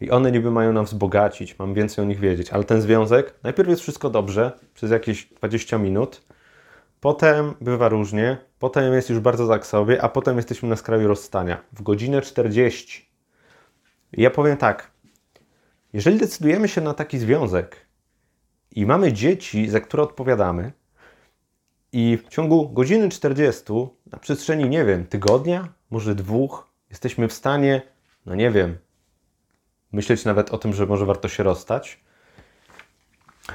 [0.01, 3.69] I one niby mają nam wzbogacić, mam więcej o nich wiedzieć, ale ten związek, najpierw
[3.69, 6.23] jest wszystko dobrze, przez jakieś 20 minut,
[7.05, 11.63] potem bywa różnie, potem jest już bardzo tak sobie, a potem jesteśmy na skraju rozstania,
[11.73, 13.11] w godzinę 40.
[14.13, 14.91] I ja powiem tak,
[15.93, 17.87] jeżeli decydujemy się na taki związek
[18.71, 20.73] i mamy dzieci, za które odpowiadamy,
[21.93, 23.65] i w ciągu godziny 40,
[24.13, 27.83] na przestrzeni, nie wiem, tygodnia, może dwóch, jesteśmy w stanie,
[28.27, 28.79] no nie wiem,
[29.93, 32.01] myśleć nawet o tym, że może warto się rozstać,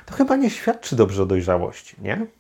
[0.06, 2.39] to chyba nie świadczy dobrze o dojrzałości, nie?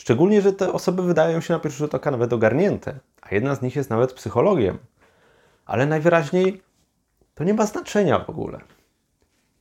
[0.00, 3.62] Szczególnie, że te osoby wydają się na pierwszy rzut oka nawet ogarnięte, a jedna z
[3.62, 4.78] nich jest nawet psychologiem.
[5.66, 6.62] Ale najwyraźniej
[7.34, 8.60] to nie ma znaczenia w ogóle.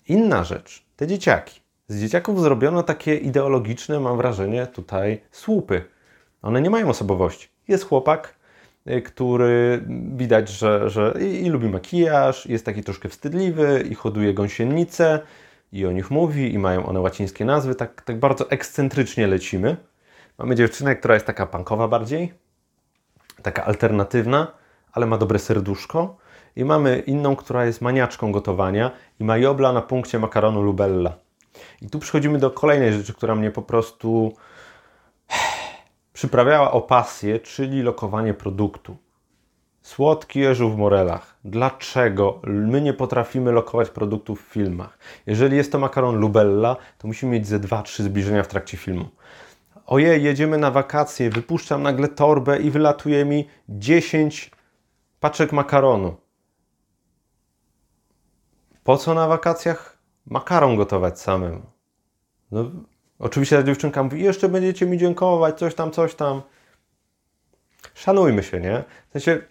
[0.08, 1.62] Inna rzecz, te dzieciaki.
[1.88, 5.84] Z dzieciaków zrobiono takie ideologiczne, mam wrażenie, tutaj słupy.
[6.42, 7.48] One nie mają osobowości.
[7.68, 8.36] Jest chłopak,
[8.88, 9.84] y, który
[10.16, 15.20] widać, że, że i, i lubi makijaż, jest taki troszkę wstydliwy i hoduje gąsienicę
[15.72, 17.76] i o nich mówi i mają one łacińskie nazwy.
[17.76, 19.89] Tak, tak bardzo ekscentrycznie lecimy.
[20.40, 22.34] Mamy dziewczynę, która jest taka punkowa bardziej,
[23.42, 24.48] taka alternatywna,
[24.92, 26.18] ale ma dobre serduszko.
[26.56, 31.14] I mamy inną, która jest maniaczką gotowania i ma jobla na punkcie makaronu Lubella.
[31.82, 34.34] I tu przechodzimy do kolejnej rzeczy, która mnie po prostu
[36.14, 38.98] przyprawiała o pasję, czyli lokowanie produktu.
[39.82, 41.36] Słodki jeżu w morelach.
[41.46, 44.98] Dlaczego my nie potrafimy lokować produktów w filmach?
[45.26, 49.10] Jeżeli jest to makaron Lubella, to musimy mieć ze 2-3 zbliżenia w trakcie filmu.
[49.90, 54.52] Ojej, jedziemy na wakacje, wypuszczam nagle torbę i wylatuje mi 10
[55.20, 56.16] paczek makaronu.
[58.84, 61.62] Po co na wakacjach makaron gotować samemu?
[62.52, 62.72] No,
[63.20, 66.42] oczywiście ta dziewczynka mówi, jeszcze będziecie mi dziękować, coś tam, coś tam.
[67.94, 68.84] Szanujmy się, nie?
[69.10, 69.42] W sensie,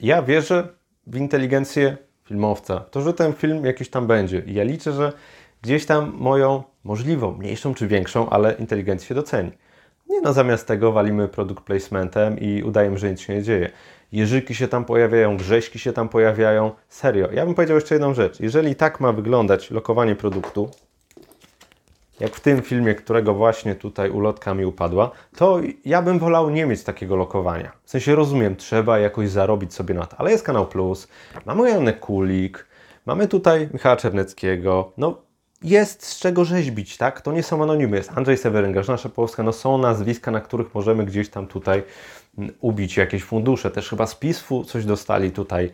[0.00, 0.68] ja wierzę
[1.06, 4.42] w inteligencję filmowca, to, że ten film jakiś tam będzie.
[4.46, 5.12] I ja liczę, że
[5.62, 9.50] gdzieś tam moją możliwą, mniejszą czy większą, ale inteligencję doceni.
[10.08, 13.70] Nie no, zamiast tego walimy produkt placementem i udajemy, że nic się nie dzieje.
[14.12, 16.70] Jeżyki się tam pojawiają, grześki się tam pojawiają.
[16.88, 18.40] Serio, ja bym powiedział jeszcze jedną rzecz.
[18.40, 20.70] Jeżeli tak ma wyglądać lokowanie produktu,
[22.20, 26.66] jak w tym filmie, którego właśnie tutaj ulotka mi upadła, to ja bym wolał nie
[26.66, 27.72] mieć takiego lokowania.
[27.84, 31.08] W sensie rozumiem, trzeba jakoś zarobić sobie na to, ale jest Kanał Plus,
[31.46, 32.66] mamy Janek Kulik,
[33.06, 35.27] mamy tutaj Michała Czerneckiego, no
[35.62, 37.20] jest z czego rzeźbić, tak?
[37.20, 41.04] To nie są anonimy, jest Andrzej Seweryn, Grażyna Szapowska, no są nazwiska, na których możemy
[41.04, 41.82] gdzieś tam tutaj
[42.60, 43.70] ubić jakieś fundusze.
[43.70, 45.72] Też chyba z PISF-u coś dostali tutaj.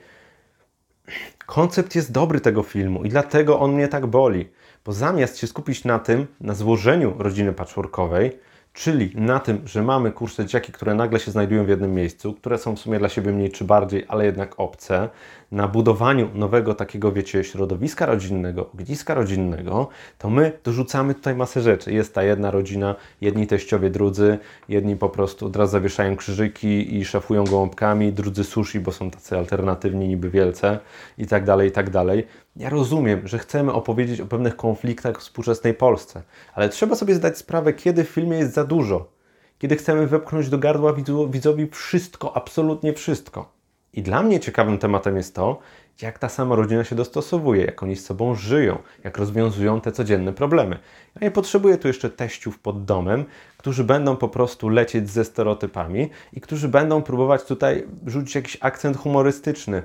[1.46, 4.48] Koncept jest dobry tego filmu i dlatego on mnie tak boli,
[4.84, 8.38] bo zamiast się skupić na tym, na złożeniu rodziny patchworkowej,
[8.74, 12.58] Czyli na tym, że mamy kurczę dzieciaki, które nagle się znajdują w jednym miejscu, które
[12.58, 15.08] są w sumie dla siebie mniej czy bardziej, ale jednak obce,
[15.52, 21.92] na budowaniu nowego takiego, wiecie, środowiska rodzinnego, ogniska rodzinnego, to my dorzucamy tutaj masę rzeczy.
[21.92, 27.04] Jest ta jedna rodzina, jedni teściowie, drudzy, jedni po prostu od razu zawieszają krzyżyki i
[27.04, 30.78] szafują gołąbkami, drudzy sushi, bo są tacy alternatywni niby wielce
[31.18, 32.26] i tak dalej, i tak dalej.
[32.56, 36.22] Ja rozumiem, że chcemy opowiedzieć o pewnych konfliktach w współczesnej Polsce,
[36.54, 39.12] ale trzeba sobie zdać sprawę, kiedy w filmie jest za dużo.
[39.58, 40.92] Kiedy chcemy wepchnąć do gardła
[41.28, 43.52] widzowi wszystko, absolutnie wszystko.
[43.92, 45.58] I dla mnie ciekawym tematem jest to,
[46.02, 50.32] jak ta sama rodzina się dostosowuje, jak oni z sobą żyją, jak rozwiązują te codzienne
[50.32, 50.78] problemy.
[51.14, 53.24] Ja nie potrzebuję tu jeszcze teściów pod domem,
[53.56, 58.96] którzy będą po prostu lecieć ze stereotypami i którzy będą próbować tutaj rzucić jakiś akcent
[58.96, 59.82] humorystyczny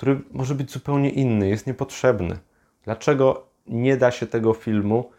[0.00, 2.38] który może być zupełnie inny, jest niepotrzebny.
[2.84, 5.10] Dlaczego nie da się tego filmu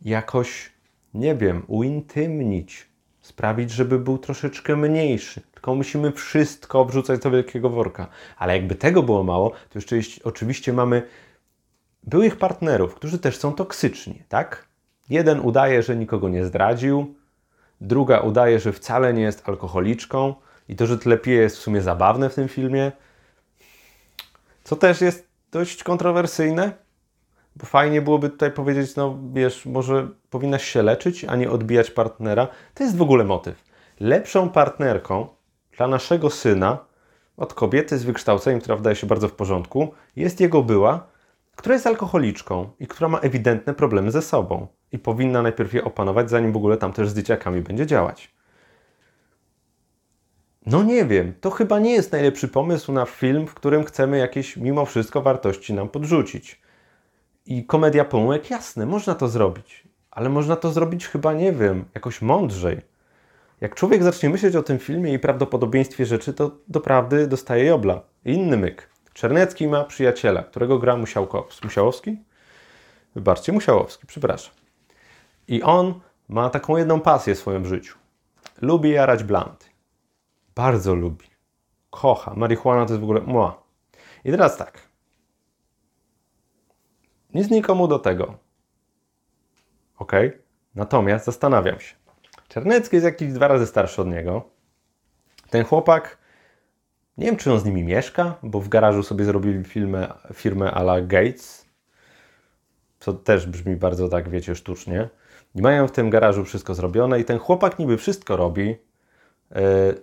[0.00, 0.72] jakoś,
[1.14, 2.88] nie wiem, uintymnić,
[3.20, 5.40] sprawić, żeby był troszeczkę mniejszy?
[5.52, 8.08] Tylko musimy wszystko obrzucać do wielkiego worka.
[8.38, 11.02] Ale jakby tego było mało, to jeszcze oczywiście mamy
[12.02, 14.68] byłych partnerów, którzy też są toksyczni, tak?
[15.10, 17.14] Jeden udaje, że nikogo nie zdradził,
[17.80, 20.34] druga udaje, że wcale nie jest alkoholiczką
[20.68, 22.92] i to, że tyle pije jest w sumie zabawne w tym filmie,
[24.72, 26.72] co też jest dość kontrowersyjne,
[27.56, 32.48] bo fajnie byłoby tutaj powiedzieć, no wiesz, może powinnaś się leczyć, a nie odbijać partnera.
[32.74, 33.64] To jest w ogóle motyw.
[34.00, 35.26] Lepszą partnerką
[35.76, 36.78] dla naszego syna
[37.36, 41.06] od kobiety z wykształceniem, która wydaje się bardzo w porządku, jest jego była,
[41.56, 46.30] która jest alkoholiczką i która ma ewidentne problemy ze sobą i powinna najpierw je opanować,
[46.30, 48.31] zanim w ogóle tam też z dzieciakami będzie działać.
[50.66, 54.56] No nie wiem, to chyba nie jest najlepszy pomysł na film, w którym chcemy jakieś
[54.56, 56.60] mimo wszystko wartości nam podrzucić.
[57.46, 62.22] I komedia pomyłek, jasne, można to zrobić, ale można to zrobić chyba, nie wiem, jakoś
[62.22, 62.80] mądrzej.
[63.60, 68.02] Jak człowiek zacznie myśleć o tym filmie i prawdopodobieństwie rzeczy, to doprawdy dostaje jobla.
[68.24, 68.90] Inny myk.
[69.12, 71.66] Czernecki ma przyjaciela, którego gra Musiałkowski.
[71.66, 72.18] Musiałowski?
[73.14, 74.54] Wybaczcie, Musiałowski, przepraszam.
[75.48, 77.98] I on ma taką jedną pasję w swoim życiu.
[78.60, 79.71] Lubi jarać blanty.
[80.54, 81.26] Bardzo lubi.
[81.90, 82.34] Kocha.
[82.34, 83.20] Marihuana to jest w ogóle...
[83.20, 83.62] Mua.
[84.24, 84.80] I teraz tak.
[87.34, 88.38] Nic nikomu do tego.
[89.98, 90.12] Ok?
[90.74, 91.94] Natomiast zastanawiam się.
[92.48, 94.50] Czarnecki jest jakiś dwa razy starszy od niego.
[95.50, 96.18] Ten chłopak,
[97.18, 100.80] nie wiem czy on z nimi mieszka, bo w garażu sobie zrobili firmę, firmę a
[100.80, 101.68] la Gates,
[103.00, 105.08] co też brzmi bardzo tak, wiecie, sztucznie.
[105.54, 108.76] I mają w tym garażu wszystko zrobione i ten chłopak niby wszystko robi.
[109.50, 109.94] E,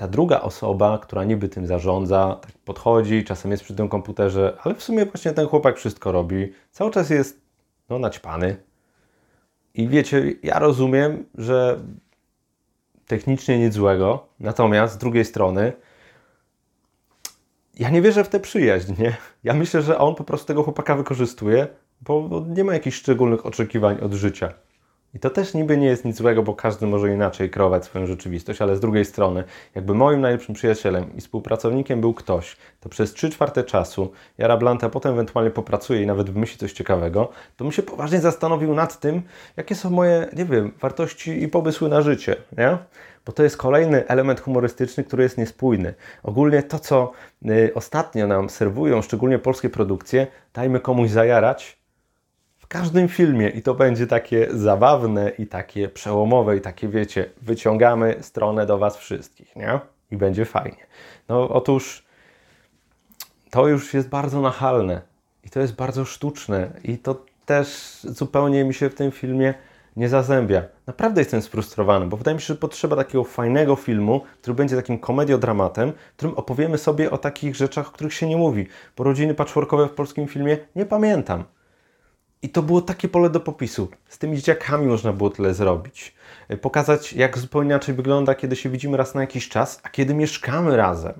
[0.00, 4.74] ta druga osoba, która niby tym zarządza, tak podchodzi, czasem jest przy tym komputerze, ale
[4.74, 6.52] w sumie właśnie ten chłopak wszystko robi.
[6.70, 7.40] Cały czas jest
[7.88, 8.56] no, naćpany.
[9.74, 11.80] I wiecie, ja rozumiem, że
[13.06, 15.72] technicznie nic złego, natomiast z drugiej strony
[17.78, 19.16] ja nie wierzę w tę przyjaźń, nie?
[19.44, 21.68] Ja myślę, że on po prostu tego chłopaka wykorzystuje,
[22.00, 24.52] bo nie ma jakichś szczególnych oczekiwań od życia.
[25.14, 28.62] I to też niby nie jest nic złego, bo każdy może inaczej kreować swoją rzeczywistość,
[28.62, 29.44] ale z drugiej strony,
[29.74, 34.88] jakby moim najlepszym przyjacielem i współpracownikiem był ktoś, to przez 3 czwarte czasu jara blanta,
[34.88, 39.22] potem ewentualnie popracuje i nawet wymyśli coś ciekawego, to bym się poważnie zastanowił nad tym,
[39.56, 42.78] jakie są moje, nie wiem, wartości i pomysły na życie, nie?
[43.26, 45.94] Bo to jest kolejny element humorystyczny, który jest niespójny.
[46.22, 47.12] Ogólnie to, co
[47.46, 51.79] y, ostatnio nam serwują, szczególnie polskie produkcje, dajmy komuś zajarać,
[52.70, 58.66] każdym filmie i to będzie takie zabawne i takie przełomowe i takie wiecie, wyciągamy stronę
[58.66, 59.80] do Was wszystkich, nie?
[60.10, 60.86] I będzie fajnie.
[61.28, 62.04] No otóż
[63.50, 65.02] to już jest bardzo nachalne
[65.44, 69.54] i to jest bardzo sztuczne i to też zupełnie mi się w tym filmie
[69.96, 70.62] nie zazębia.
[70.86, 74.98] Naprawdę jestem sfrustrowany, bo wydaje mi się, że potrzeba takiego fajnego filmu, który będzie takim
[74.98, 78.66] komediodramatem, w którym opowiemy sobie o takich rzeczach, o których się nie mówi.
[78.96, 81.44] Bo rodziny patchworkowe w polskim filmie nie pamiętam.
[82.42, 83.88] I to było takie pole do popisu.
[84.08, 86.14] Z tymi dzieciakami można było tyle zrobić.
[86.48, 90.14] E, pokazać, jak zupełnie inaczej wygląda, kiedy się widzimy raz na jakiś czas, a kiedy
[90.14, 91.14] mieszkamy razem.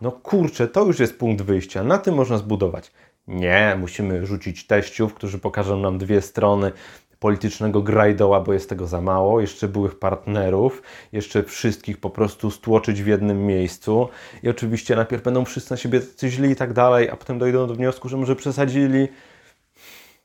[0.00, 1.84] No kurczę, to już jest punkt wyjścia.
[1.84, 2.92] Na tym można zbudować.
[3.28, 6.72] Nie, musimy rzucić teściów, którzy pokażą nam dwie strony
[7.18, 10.82] politycznego grajdoła, bo jest tego za mało, jeszcze byłych partnerów,
[11.12, 14.08] jeszcze wszystkich po prostu stłoczyć w jednym miejscu
[14.42, 17.74] i oczywiście najpierw będą wszyscy na siebie źli i tak dalej, a potem dojdą do
[17.74, 19.08] wniosku, że może przesadzili.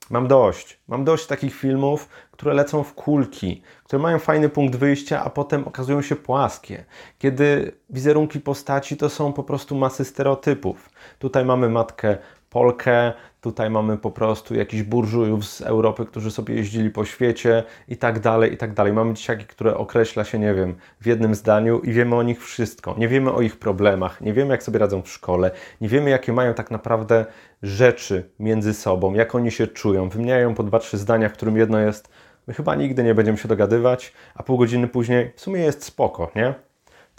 [0.10, 0.80] Mam dość.
[0.88, 5.68] Mam dość takich filmów, które lecą w kulki, które mają fajny punkt wyjścia, a potem
[5.68, 6.86] okazują się płaskie.
[7.20, 10.89] Kiedy wizerunki postaci to są po prostu masy stereotypów.
[11.20, 12.18] Tutaj mamy matkę
[12.50, 17.97] Polkę, tutaj mamy po prostu jakichś burżujów z Europy, którzy sobie jeździli po świecie i
[17.97, 18.93] tak dalej, i tak dalej.
[18.93, 22.95] Mamy dzieciaki, które określa się, nie wiem, w jednym zdaniu i wiemy o nich wszystko.
[22.97, 26.34] Nie wiemy o ich problemach, nie wiemy jak sobie radzą w szkole, nie wiemy jakie
[26.34, 27.26] mają tak naprawdę
[27.64, 30.10] rzeczy między sobą, jak oni się czują.
[30.10, 32.10] Wymieniają po dwa, trzy zdania, w którym jedno jest
[32.50, 36.32] my chyba nigdy nie będziemy się dogadywać, a pół godziny później w sumie jest spoko,
[36.36, 36.68] nie?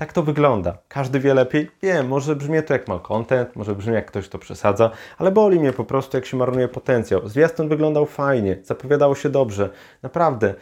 [0.01, 0.79] Tak to wygląda.
[0.89, 1.71] Każdy wie lepiej.
[1.83, 5.73] Wiem, może brzmi to jak malcontent, może brzmi jak ktoś to przesadza, ale boli mnie
[5.73, 7.29] po prostu, jak się marnuje potencjał.
[7.29, 9.71] Zwiastun wyglądał fajnie, zapowiadało się dobrze.
[10.03, 10.55] Naprawdę.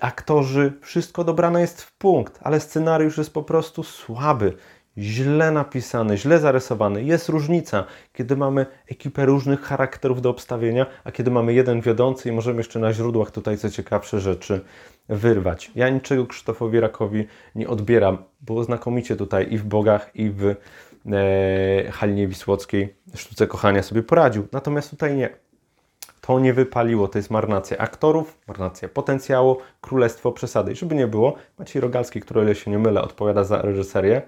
[0.00, 4.56] Aktorzy, wszystko dobrane jest w punkt, ale scenariusz jest po prostu słaby
[4.98, 7.02] źle napisany, źle zarysowany.
[7.02, 12.32] Jest różnica, kiedy mamy ekipę różnych charakterów do obstawienia, a kiedy mamy jeden wiodący i
[12.32, 14.60] możemy jeszcze na źródłach tutaj co ciekawsze rzeczy
[15.08, 15.70] wyrwać.
[15.74, 18.18] Ja niczego Krzysztofowi Rakowi nie odbieram.
[18.40, 20.56] Było znakomicie tutaj i w Bogach, i w e,
[21.92, 24.48] Halinie Wisłockiej Sztuce Kochania sobie poradził.
[24.52, 25.30] Natomiast tutaj nie.
[26.20, 30.72] To nie wypaliło, to jest marnacja aktorów, marnacja potencjału, królestwo przesady.
[30.72, 34.22] I żeby nie było, Maciej Rogalski, który, o ile się nie mylę, odpowiada za reżyserię,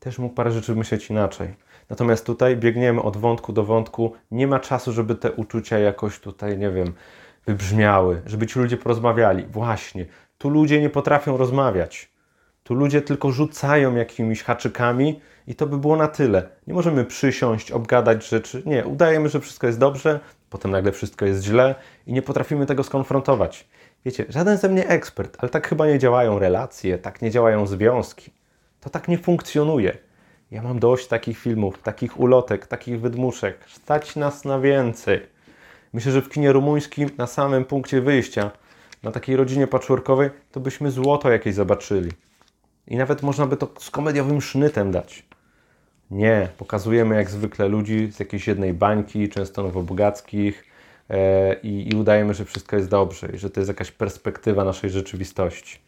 [0.00, 1.54] też mógł parę rzeczy myśleć inaczej.
[1.90, 6.58] Natomiast tutaj biegniemy od wątku do wątku, nie ma czasu, żeby te uczucia jakoś tutaj,
[6.58, 6.92] nie wiem,
[7.46, 9.46] wybrzmiały, żeby ci ludzie porozmawiali.
[9.46, 10.06] Właśnie,
[10.38, 12.10] tu ludzie nie potrafią rozmawiać.
[12.62, 16.48] Tu ludzie tylko rzucają jakimiś haczykami i to by było na tyle.
[16.66, 18.62] Nie możemy przysiąść, obgadać rzeczy.
[18.66, 20.20] Nie, udajemy, że wszystko jest dobrze,
[20.50, 21.74] potem nagle wszystko jest źle
[22.06, 23.68] i nie potrafimy tego skonfrontować.
[24.04, 28.39] Wiecie, żaden ze mnie ekspert, ale tak chyba nie działają relacje, tak nie działają związki.
[28.80, 29.98] To tak nie funkcjonuje.
[30.50, 33.58] Ja mam dość takich filmów, takich ulotek, takich wydmuszek.
[33.68, 35.20] Stać nas na więcej.
[35.92, 38.50] Myślę, że w kinie rumuńskim na samym punkcie wyjścia,
[39.02, 42.10] na takiej rodzinie patchworkowej, to byśmy złoto jakieś zobaczyli.
[42.88, 45.24] I nawet można by to z komediowym sznytem dać.
[46.10, 50.64] Nie, pokazujemy jak zwykle ludzi z jakiejś jednej bańki, często nowobogackich
[51.62, 55.78] i, i udajemy, że wszystko jest dobrze i że to jest jakaś perspektywa naszej rzeczywistości.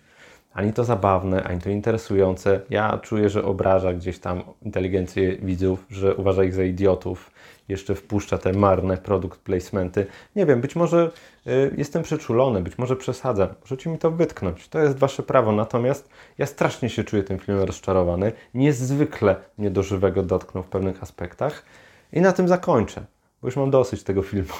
[0.54, 2.60] Ani to zabawne, ani to interesujące.
[2.70, 7.30] Ja czuję, że obraża gdzieś tam inteligencję widzów, że uważa ich za idiotów
[7.68, 10.06] jeszcze wpuszcza te marne produkt placementy.
[10.36, 11.10] Nie wiem, być może
[11.46, 13.48] y, jestem przeczulony, być może przesadzam.
[13.60, 14.68] Możecie mi to wytknąć.
[14.68, 15.52] To jest wasze prawo.
[15.52, 18.32] Natomiast ja strasznie się czuję tym filmem rozczarowany.
[18.54, 21.64] Niezwykle mnie do żywego dotknął w pewnych aspektach.
[22.12, 23.04] I na tym zakończę,
[23.42, 24.52] bo już mam dosyć tego filmu.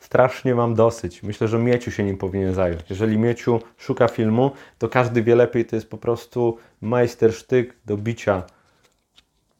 [0.00, 1.22] Strasznie mam dosyć.
[1.22, 2.80] Myślę, że Mieciu się nim powinien zająć.
[2.90, 5.64] Jeżeli Mieciu szuka filmu, to każdy wie lepiej.
[5.64, 8.42] To jest po prostu majstersztyk do bicia,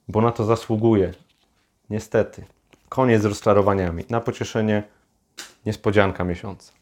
[0.09, 1.13] bo na to zasługuje.
[1.91, 2.45] Niestety.
[2.89, 4.05] Koniec z rozczarowaniami.
[4.11, 4.83] Na pocieszenie
[5.67, 6.73] niespodzianka miesiąca.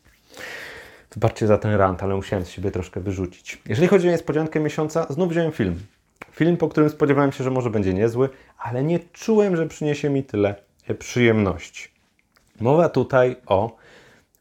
[1.14, 3.62] Wybaczcie za ten rant, ale musiałem z siebie troszkę wyrzucić.
[3.66, 5.80] Jeżeli chodzi o niespodziankę miesiąca, znów wziąłem film.
[6.32, 10.24] Film, po którym spodziewałem się, że może będzie niezły, ale nie czułem, że przyniesie mi
[10.24, 10.54] tyle
[10.98, 11.95] przyjemności.
[12.60, 13.76] Mowa tutaj o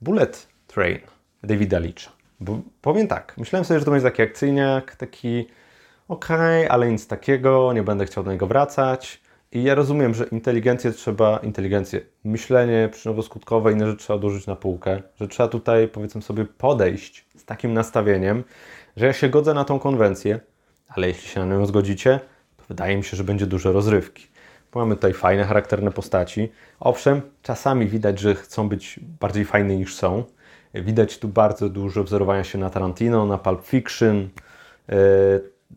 [0.01, 0.99] Bullet Train
[1.43, 2.11] Davida Leacha.
[2.39, 5.47] Bo powiem tak, myślałem sobie, że to będzie taki akcyjniak, taki
[6.07, 9.21] okej, okay, ale nic takiego, nie będę chciał do niego wracać.
[9.51, 15.01] I ja rozumiem, że inteligencję trzeba, inteligencję, myślenie przyczynowo-skutkowe, inne rzeczy trzeba odłożyć na półkę,
[15.19, 18.43] że trzeba tutaj, powiedzmy sobie, podejść z takim nastawieniem,
[18.97, 20.39] że ja się godzę na tą konwencję,
[20.87, 22.19] ale jeśli się na nią zgodzicie,
[22.57, 24.27] to wydaje mi się, że będzie dużo rozrywki.
[24.75, 26.51] Mamy tutaj fajne, charakterne postaci.
[26.79, 30.23] Owszem, czasami widać, że chcą być bardziej fajne niż są.
[30.73, 34.29] Widać tu bardzo dużo wzorowania się na Tarantino, na Pulp Fiction.
[34.89, 34.95] E,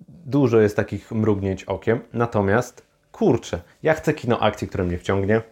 [0.08, 2.00] dużo jest takich mrugnięć okiem.
[2.12, 5.42] Natomiast kurczę, ja chcę kino akcji, które mnie wciągnie,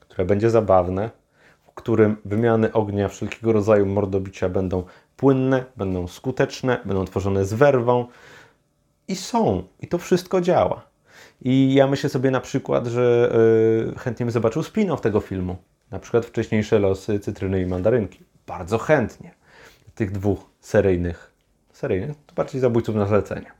[0.00, 1.10] które będzie zabawne,
[1.66, 4.84] w którym wymiany ognia wszelkiego rodzaju mordobicia będą
[5.16, 8.06] płynne, będą skuteczne, będą tworzone z werwą
[9.08, 9.62] i są.
[9.80, 10.89] I to wszystko działa.
[11.42, 13.32] I ja myślę sobie na przykład, że
[13.86, 15.56] yy, chętnie bym zobaczył spin-off tego filmu.
[15.90, 18.24] Na przykład wcześniejsze losy cytryny i mandarynki.
[18.46, 19.34] Bardzo chętnie.
[19.94, 21.32] Tych dwóch seryjnych.
[21.72, 22.16] Seryjnych?
[22.26, 23.52] To bardziej zabójców na zlecenie.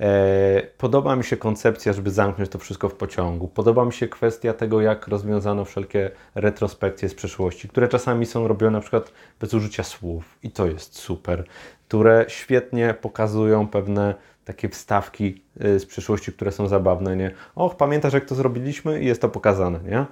[0.00, 3.48] E, podoba mi się koncepcja, żeby zamknąć to wszystko w pociągu.
[3.48, 8.72] Podoba mi się kwestia tego, jak rozwiązano wszelkie retrospekcje z przeszłości, które czasami są robione
[8.72, 11.44] na przykład bez użycia słów i to jest super,
[11.88, 14.14] które świetnie pokazują pewne
[14.48, 17.30] takie wstawki y, z przeszłości, które są zabawne, nie?
[17.54, 20.06] Och, pamiętasz jak to zrobiliśmy i jest to pokazane, nie?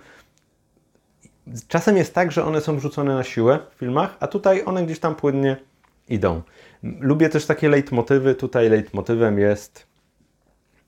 [1.69, 4.99] Czasem jest tak, że one są wrzucone na siłę w filmach, a tutaj one gdzieś
[4.99, 5.57] tam płynnie
[6.09, 6.43] idą.
[6.83, 8.35] Lubię też takie leitmotywy.
[8.35, 9.87] Tutaj leitmotywem jest,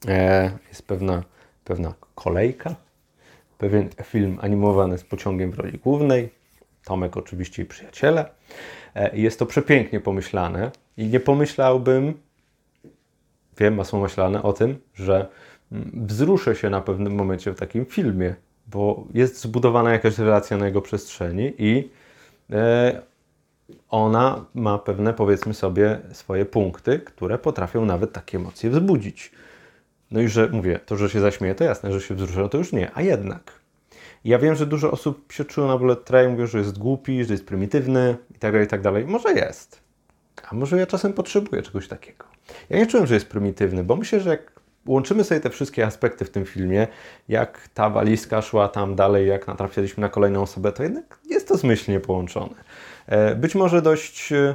[0.08, 1.22] e, jest pewna,
[1.64, 2.74] pewna kolejka,
[3.58, 6.30] pewien film animowany z pociągiem w roli głównej.
[6.84, 8.30] Tomek oczywiście i przyjaciele.
[8.94, 12.27] E, jest to przepięknie pomyślane i nie pomyślałbym,
[13.58, 15.28] wiem, masło myślane o tym, że
[15.72, 18.34] mm, wzruszę się na pewnym momencie w takim filmie,
[18.66, 21.90] bo jest zbudowana jakaś relacja na jego przestrzeni i
[22.50, 23.02] e,
[23.88, 29.32] ona ma pewne, powiedzmy sobie, swoje punkty, które potrafią nawet takie emocje wzbudzić.
[30.10, 32.72] No i że mówię, to, że się zaśmieje, to jasne, że się wzruszę, to już
[32.72, 33.52] nie, a jednak.
[34.24, 37.34] Ja wiem, że dużo osób się czuło na bullet train, mówią, że jest głupi, że
[37.34, 39.06] jest prymitywny i tak dalej, i tak dalej.
[39.06, 39.87] Może jest.
[40.50, 42.24] A może ja czasem potrzebuję czegoś takiego.
[42.70, 46.24] Ja nie czułem, że jest prymitywny, bo myślę, że jak łączymy sobie te wszystkie aspekty
[46.24, 46.86] w tym filmie,
[47.28, 51.56] jak ta walizka szła tam dalej, jak natrafiliśmy na kolejną osobę, to jednak jest to
[51.56, 52.54] zmyślnie połączone.
[53.06, 54.54] E, być może dość e,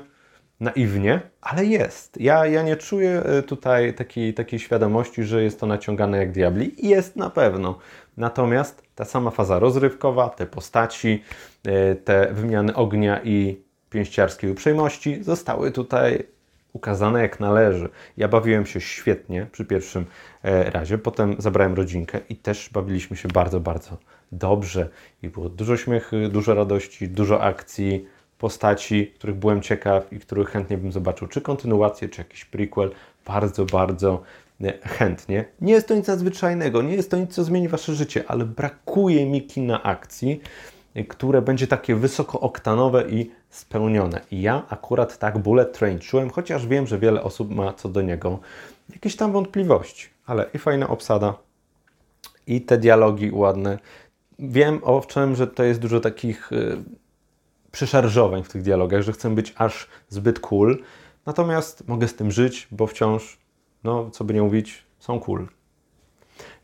[0.60, 2.22] naiwnie, ale jest.
[2.22, 6.76] Ja, ja nie czuję e, tutaj takiej, takiej świadomości, że jest to naciągane jak diabli.
[6.78, 7.78] Jest na pewno.
[8.18, 11.24] Natomiast ta sama faza rozrywkowa, te postaci,
[12.06, 13.62] te wymiany ognia i
[13.94, 16.24] pięściarskiej uprzejmości zostały tutaj
[16.74, 17.90] ukazane jak należy.
[18.18, 20.06] Ja bawiłem się świetnie przy pierwszym
[20.44, 23.98] razie, potem zabrałem rodzinkę i też bawiliśmy się bardzo, bardzo
[24.32, 24.90] dobrze.
[25.24, 28.06] I było dużo śmiechu, dużo radości, dużo akcji,
[28.44, 32.92] postaci, których byłem ciekaw i których chętnie bym zobaczył, czy kontynuację, czy jakiś prequel.
[33.26, 34.22] Bardzo, bardzo
[34.62, 35.46] e, chętnie.
[35.62, 39.26] Nie jest to nic nadzwyczajnego, nie jest to nic, co zmieni Wasze życie, ale brakuje
[39.26, 40.42] mi kina akcji,
[40.96, 44.22] e, które będzie takie wysokooktanowe i spełnione.
[44.32, 48.02] I ja akurat tak Bullet Train czułem, chociaż wiem, że wiele osób ma co do
[48.02, 48.40] niego
[48.90, 50.10] jakieś tam wątpliwości.
[50.26, 51.34] Ale i fajna obsada,
[52.48, 53.80] i te dialogi ładne.
[54.40, 56.78] Wiem owszem, że to jest dużo takich y,
[57.72, 60.84] przeszarżowań w tych dialogach, że chcę być aż zbyt cool.
[61.26, 63.40] Natomiast mogę z tym żyć, bo wciąż,
[63.84, 65.48] no co by nie mówić, są cool.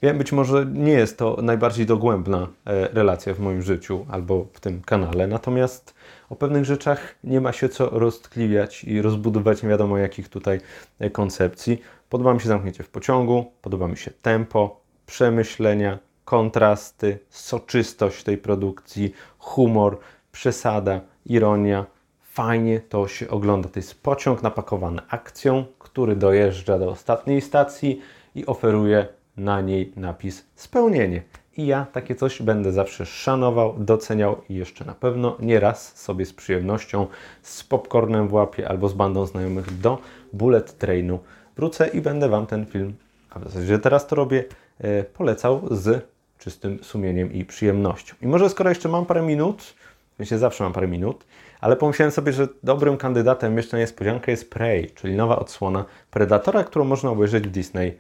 [0.02, 4.60] Wiem, być może nie jest to najbardziej dogłębna e, relacja w moim życiu albo w
[4.60, 5.93] tym kanale, natomiast
[6.30, 10.62] o pewnych rzeczach nie ma się co roztkliwiać i rozbudować nie wiadomo jakich tutaj
[11.00, 11.82] e, koncepcji.
[12.10, 19.14] Podoba mi się zamknięcie w pociągu, podoba mi się tempo, przemyślenia, kontrasty, soczystość tej produkcji,
[19.38, 19.97] humor,
[20.32, 21.86] przesada, ironia.
[22.22, 23.70] Fajnie to się ogląda.
[23.70, 28.02] To jest pociąg napakowany akcją, który dojeżdża do ostatniej stacji
[28.36, 31.22] i oferuje na niej napis spełnienie.
[31.58, 36.34] I ja takie coś będę zawsze szanował, doceniał i jeszcze na pewno nieraz sobie z
[36.34, 37.08] przyjemnością,
[37.42, 39.98] z popcornem w łapie albo z bandą znajomych do
[40.34, 41.20] Bullet Trainu
[41.58, 42.94] wrócę i będę Wam ten film,
[43.30, 44.44] a w zasadzie teraz to robię,
[44.80, 48.16] e, polecał z czystym sumieniem i przyjemnością.
[48.22, 49.74] I może skoro jeszcze mam parę minut,
[50.20, 51.26] myślę, zawsze mam parę minut,
[51.62, 56.64] ale pomyślałem sobie, że dobrym kandydatem jeszcze na niespodziankę jest Prey, czyli nowa odsłona Predatora,
[56.64, 57.98] którą można obejrzeć w Disney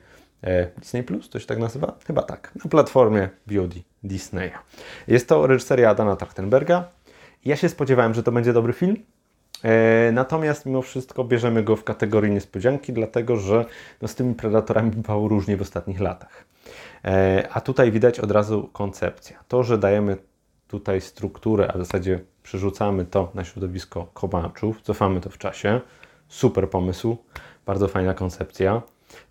[0.77, 1.93] Disney Plus, to się tak nazywa?
[2.07, 3.73] Chyba tak, na platformie VOD
[4.03, 4.57] Disneya.
[5.07, 6.83] Jest to reżyseria Adana Trachtenberga.
[7.45, 8.95] Ja się spodziewałem, że to będzie dobry film,
[9.63, 13.65] e, natomiast mimo wszystko bierzemy go w kategorii niespodzianki, dlatego że
[14.01, 16.45] no, z tymi predatorami bywało różnie w ostatnich latach.
[17.05, 19.43] E, a tutaj widać od razu koncepcja.
[19.47, 20.17] To, że dajemy
[20.67, 25.81] tutaj strukturę, a w zasadzie przerzucamy to na środowisko kobanczów, cofamy to w czasie.
[26.27, 27.17] Super pomysł,
[27.65, 28.81] bardzo fajna koncepcja.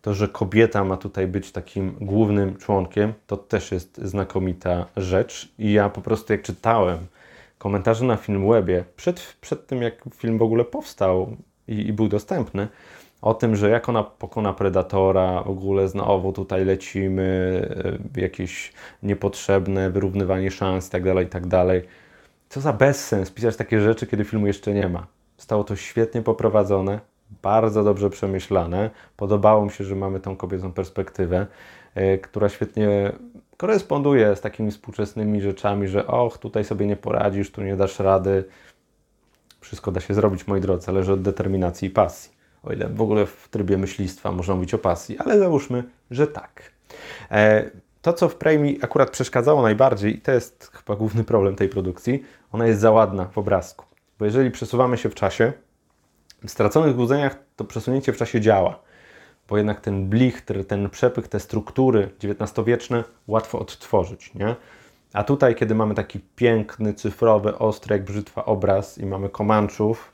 [0.03, 5.53] To, że kobieta ma tutaj być takim głównym członkiem, to też jest znakomita rzecz.
[5.59, 6.99] I ja po prostu jak czytałem
[7.59, 11.37] komentarze na Filmwebie, przed, przed tym jak film w ogóle powstał
[11.69, 12.69] i, i był dostępny,
[13.23, 17.69] o tym, że jak ona pokona Predatora, w ogóle znowu tutaj lecimy,
[18.17, 18.73] e, jakieś
[19.03, 21.49] niepotrzebne wyrównywanie szans itd., tak itd.
[21.51, 21.91] Tak
[22.49, 25.07] Co za bezsens pisać takie rzeczy, kiedy filmu jeszcze nie ma.
[25.37, 27.01] Stało to świetnie poprowadzone,
[27.43, 28.91] bardzo dobrze przemyślane.
[29.17, 31.47] Podobało mi się, że mamy tą kobiecą perspektywę,
[31.95, 33.13] e, która świetnie
[33.57, 38.45] koresponduje z takimi współczesnymi rzeczami, że och, tutaj sobie nie poradzisz, tu nie dasz rady.
[39.61, 42.39] Wszystko da się zrobić, moi drodzy, zależy od determinacji i pasji.
[42.63, 46.63] O ile w ogóle w trybie myślistwa można mówić o pasji, ale załóżmy, że tak.
[47.31, 47.71] E,
[48.03, 51.69] to, co w Prey mi akurat przeszkadzało najbardziej, i to jest chyba główny problem tej
[51.69, 53.85] produkcji, ona jest za ładna w obrazku.
[54.19, 55.53] Bo jeżeli przesuwamy się w czasie,
[56.47, 58.79] straconych budzeniach to przesunięcie w czasie działa,
[59.49, 64.57] bo jednak ten blichtr, ten przepych, te struktury XIX-wieczne łatwo odtworzyć, nie?
[65.13, 70.13] A tutaj, kiedy mamy taki piękny, cyfrowy, ostry jak brzytwa obraz i mamy komanczów,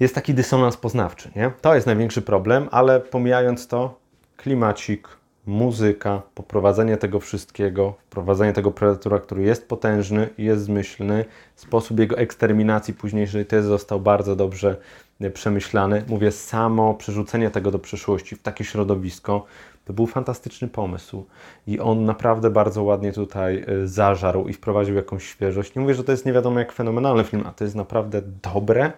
[0.00, 1.50] jest taki dysonans poznawczy, nie?
[1.60, 3.98] To jest największy problem, ale pomijając to,
[4.36, 5.08] klimacik,
[5.50, 11.24] muzyka, poprowadzenie tego wszystkiego, wprowadzenie tego predatora, który jest potężny i jest zmyślny,
[11.56, 14.76] sposób jego eksterminacji późniejszej też został bardzo dobrze
[15.20, 16.04] e, przemyślany.
[16.08, 19.44] Mówię, samo przerzucenie tego do przyszłości w takie środowisko,
[19.84, 21.26] to był fantastyczny pomysł
[21.66, 25.74] i on naprawdę bardzo ładnie tutaj e, zażarł i wprowadził jakąś świeżość.
[25.74, 28.92] Nie mówię, że to jest nie wiadomo jak fenomenalny film, a to jest naprawdę dobre,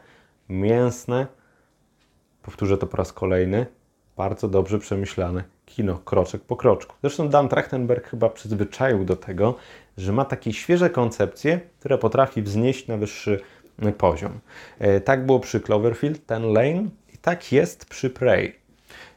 [0.49, 1.27] mięsne,
[2.43, 3.67] powtórzę to po raz kolejny,
[4.17, 6.97] bardzo dobrze przemyślane kino, kroczek po kroczku.
[7.03, 9.55] Zresztą Dan Trachtenberg chyba przyzwyczaił do tego,
[9.99, 13.41] że ma takie świeże koncepcje, które potrafi wznieść na wyższy
[13.99, 14.33] poziom.
[14.79, 18.55] E, tak było przy Cloverfield, Ten Lane i tak jest przy Prey.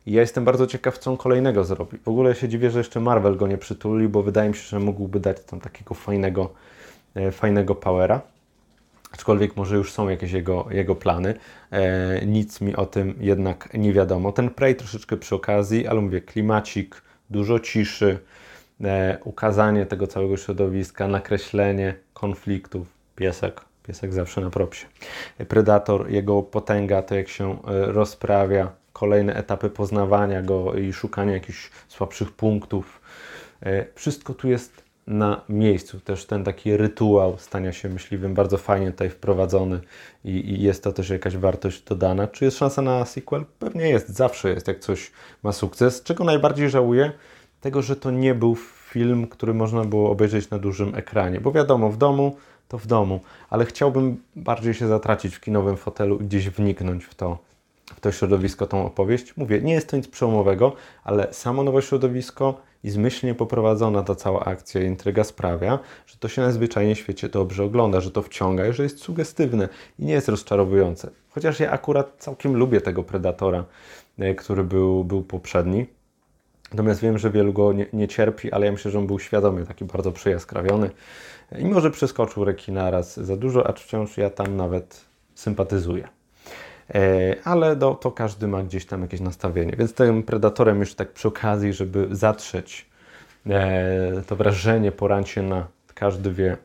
[0.06, 1.98] Ja jestem bardzo ciekaw, co on kolejnego zrobi.
[1.98, 4.80] W ogóle się dziwię, że jeszcze Marvel go nie przytulił, bo wydaje mi się, że
[4.80, 6.54] mógłby dać tam takiego fajnego,
[7.16, 8.35] e, fajnego powera
[9.16, 11.34] aczkolwiek może już są jakieś jego, jego plany.
[11.72, 14.32] E, nic mi o tym jednak nie wiadomo.
[14.32, 18.20] Ten Prey troszeczkę przy okazji, ale mówię, klimacik, dużo ciszy,
[18.84, 24.86] e, ukazanie tego całego środowiska, nakreślenie konfliktów, piesek, piesek zawsze na propsie.
[25.48, 31.72] Predator, jego potęga, to jak się e, rozprawia, kolejne etapy poznawania go i szukania jakichś
[31.88, 33.02] słabszych punktów.
[33.64, 36.00] E, wszystko tu jest na miejscu.
[36.00, 39.80] Też ten taki rytuał stania się myśliwym bardzo fajnie tutaj wprowadzony
[40.24, 42.28] i, i, jest to też jakaś wartość dodana.
[42.28, 43.46] Czy jest szansa na sequel?
[43.60, 45.12] Pewnie jest, zawsze jest, jak coś
[45.44, 46.04] ma sukces.
[46.04, 47.12] Czego najbardziej żałuję?
[47.62, 48.56] Tego, że to nie był
[48.90, 52.36] film, który można było obejrzeć na dużym ekranie, bo wiadomo, w domu
[52.68, 57.16] to w domu, ale chciałbym bardziej się zatracić w kinowym fotelu i gdzieś wniknąć w
[57.16, 57.38] to,
[57.86, 59.38] w to środowisko, tą opowieść.
[59.38, 64.46] Mówię, nie jest to nic przełomowego, ale samo nowe środowisko i zmyślnie poprowadzona ta cała
[64.46, 68.68] akcja i intryga sprawia, że to się najzwyczajniej w świecie dobrze ogląda, że to wciąga
[68.68, 69.70] i że jest sugestywne
[70.00, 71.12] i nie jest rozczarowujące.
[71.30, 73.66] Chociaż ja akurat całkiem lubię tego Predatora,
[74.20, 75.86] e, który był, był poprzedni.
[76.72, 79.66] Natomiast wiem, że wielu go nie, nie, cierpi, ale ja myślę, że on był świadomie
[79.66, 80.90] taki bardzo przejaskrawiony
[81.60, 85.06] i może przeskoczył rekina raz za dużo, acz wciąż ja tam nawet
[85.36, 86.08] sympatyzuję.
[86.94, 89.76] E, ale to każdy ma gdzieś tam jakieś nastawienie.
[89.78, 92.86] Więc tym predatorem już tak przy okazji, żeby zatrzeć
[93.48, 96.58] e, to wrażenie po rancie na każdy wie,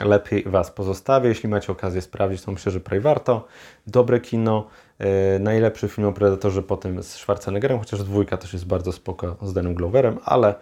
[0.00, 1.28] lepiej Was pozostawię.
[1.28, 3.46] Jeśli macie okazję sprawdzić, to myślę, że prawie warto.
[3.86, 4.68] Dobre kino,
[4.98, 9.52] e, najlepszy film o Predatorze potem z Schwarzeneggerem, chociaż dwójka też jest bardzo spoko z
[9.52, 10.54] Danem Gloverem, ale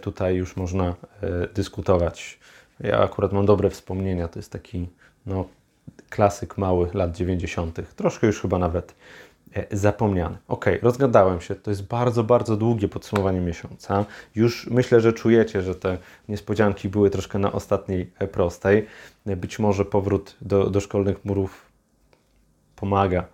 [0.00, 0.94] tutaj już można
[1.54, 2.38] dyskutować.
[2.80, 4.88] Ja akurat mam dobre wspomnienia, to jest taki
[5.26, 5.44] no,
[6.10, 8.94] klasyk mały lat 90., troszkę już chyba nawet
[9.54, 10.38] e, zapomniany.
[10.48, 11.54] Ok, rozgadałem się.
[11.54, 14.04] To jest bardzo, bardzo długie podsumowanie miesiąca.
[14.34, 15.98] Już myślę, że czujecie, że te
[16.28, 18.86] niespodzianki były troszkę na ostatniej e, prostej.
[19.26, 21.70] E, być może powrót do, do szkolnych murów
[22.76, 23.24] pomaga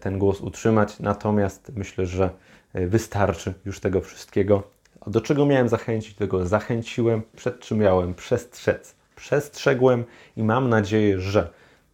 [0.00, 2.30] ten głos utrzymać, natomiast myślę, że
[2.74, 4.62] wystarczy już tego wszystkiego.
[5.06, 8.94] Do czego miałem zachęcić, tego zachęciłem, przed czym miałem przestrzec.
[9.16, 10.04] Przestrzegłem
[10.36, 11.48] i mam nadzieję, że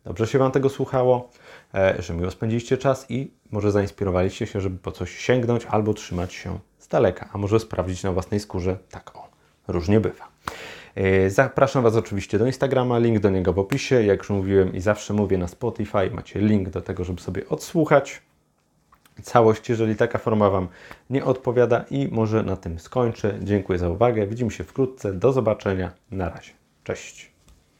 [0.08, 1.30] dobrze się Wam tego słuchało,
[1.74, 6.34] e, że miło spędziliście czas i może zainspirowaliście się, żeby po coś sięgnąć albo trzymać
[6.34, 8.78] się z daleka, a może sprawdzić na własnej skórze.
[8.90, 9.28] Tak o,
[9.68, 10.28] różnie bywa.
[10.94, 14.02] E, zapraszam Was oczywiście do Instagrama, link do niego w opisie.
[14.02, 18.22] Jak już mówiłem i zawsze mówię na Spotify, macie link do tego, żeby sobie odsłuchać
[19.22, 20.68] całość, jeżeli taka forma Wam
[21.10, 23.38] nie odpowiada i może na tym skończę.
[23.42, 24.26] Dziękuję za uwagę.
[24.26, 25.12] Widzimy się wkrótce.
[25.12, 25.92] Do zobaczenia.
[26.10, 26.52] Na razie.
[26.84, 27.37] Cześć.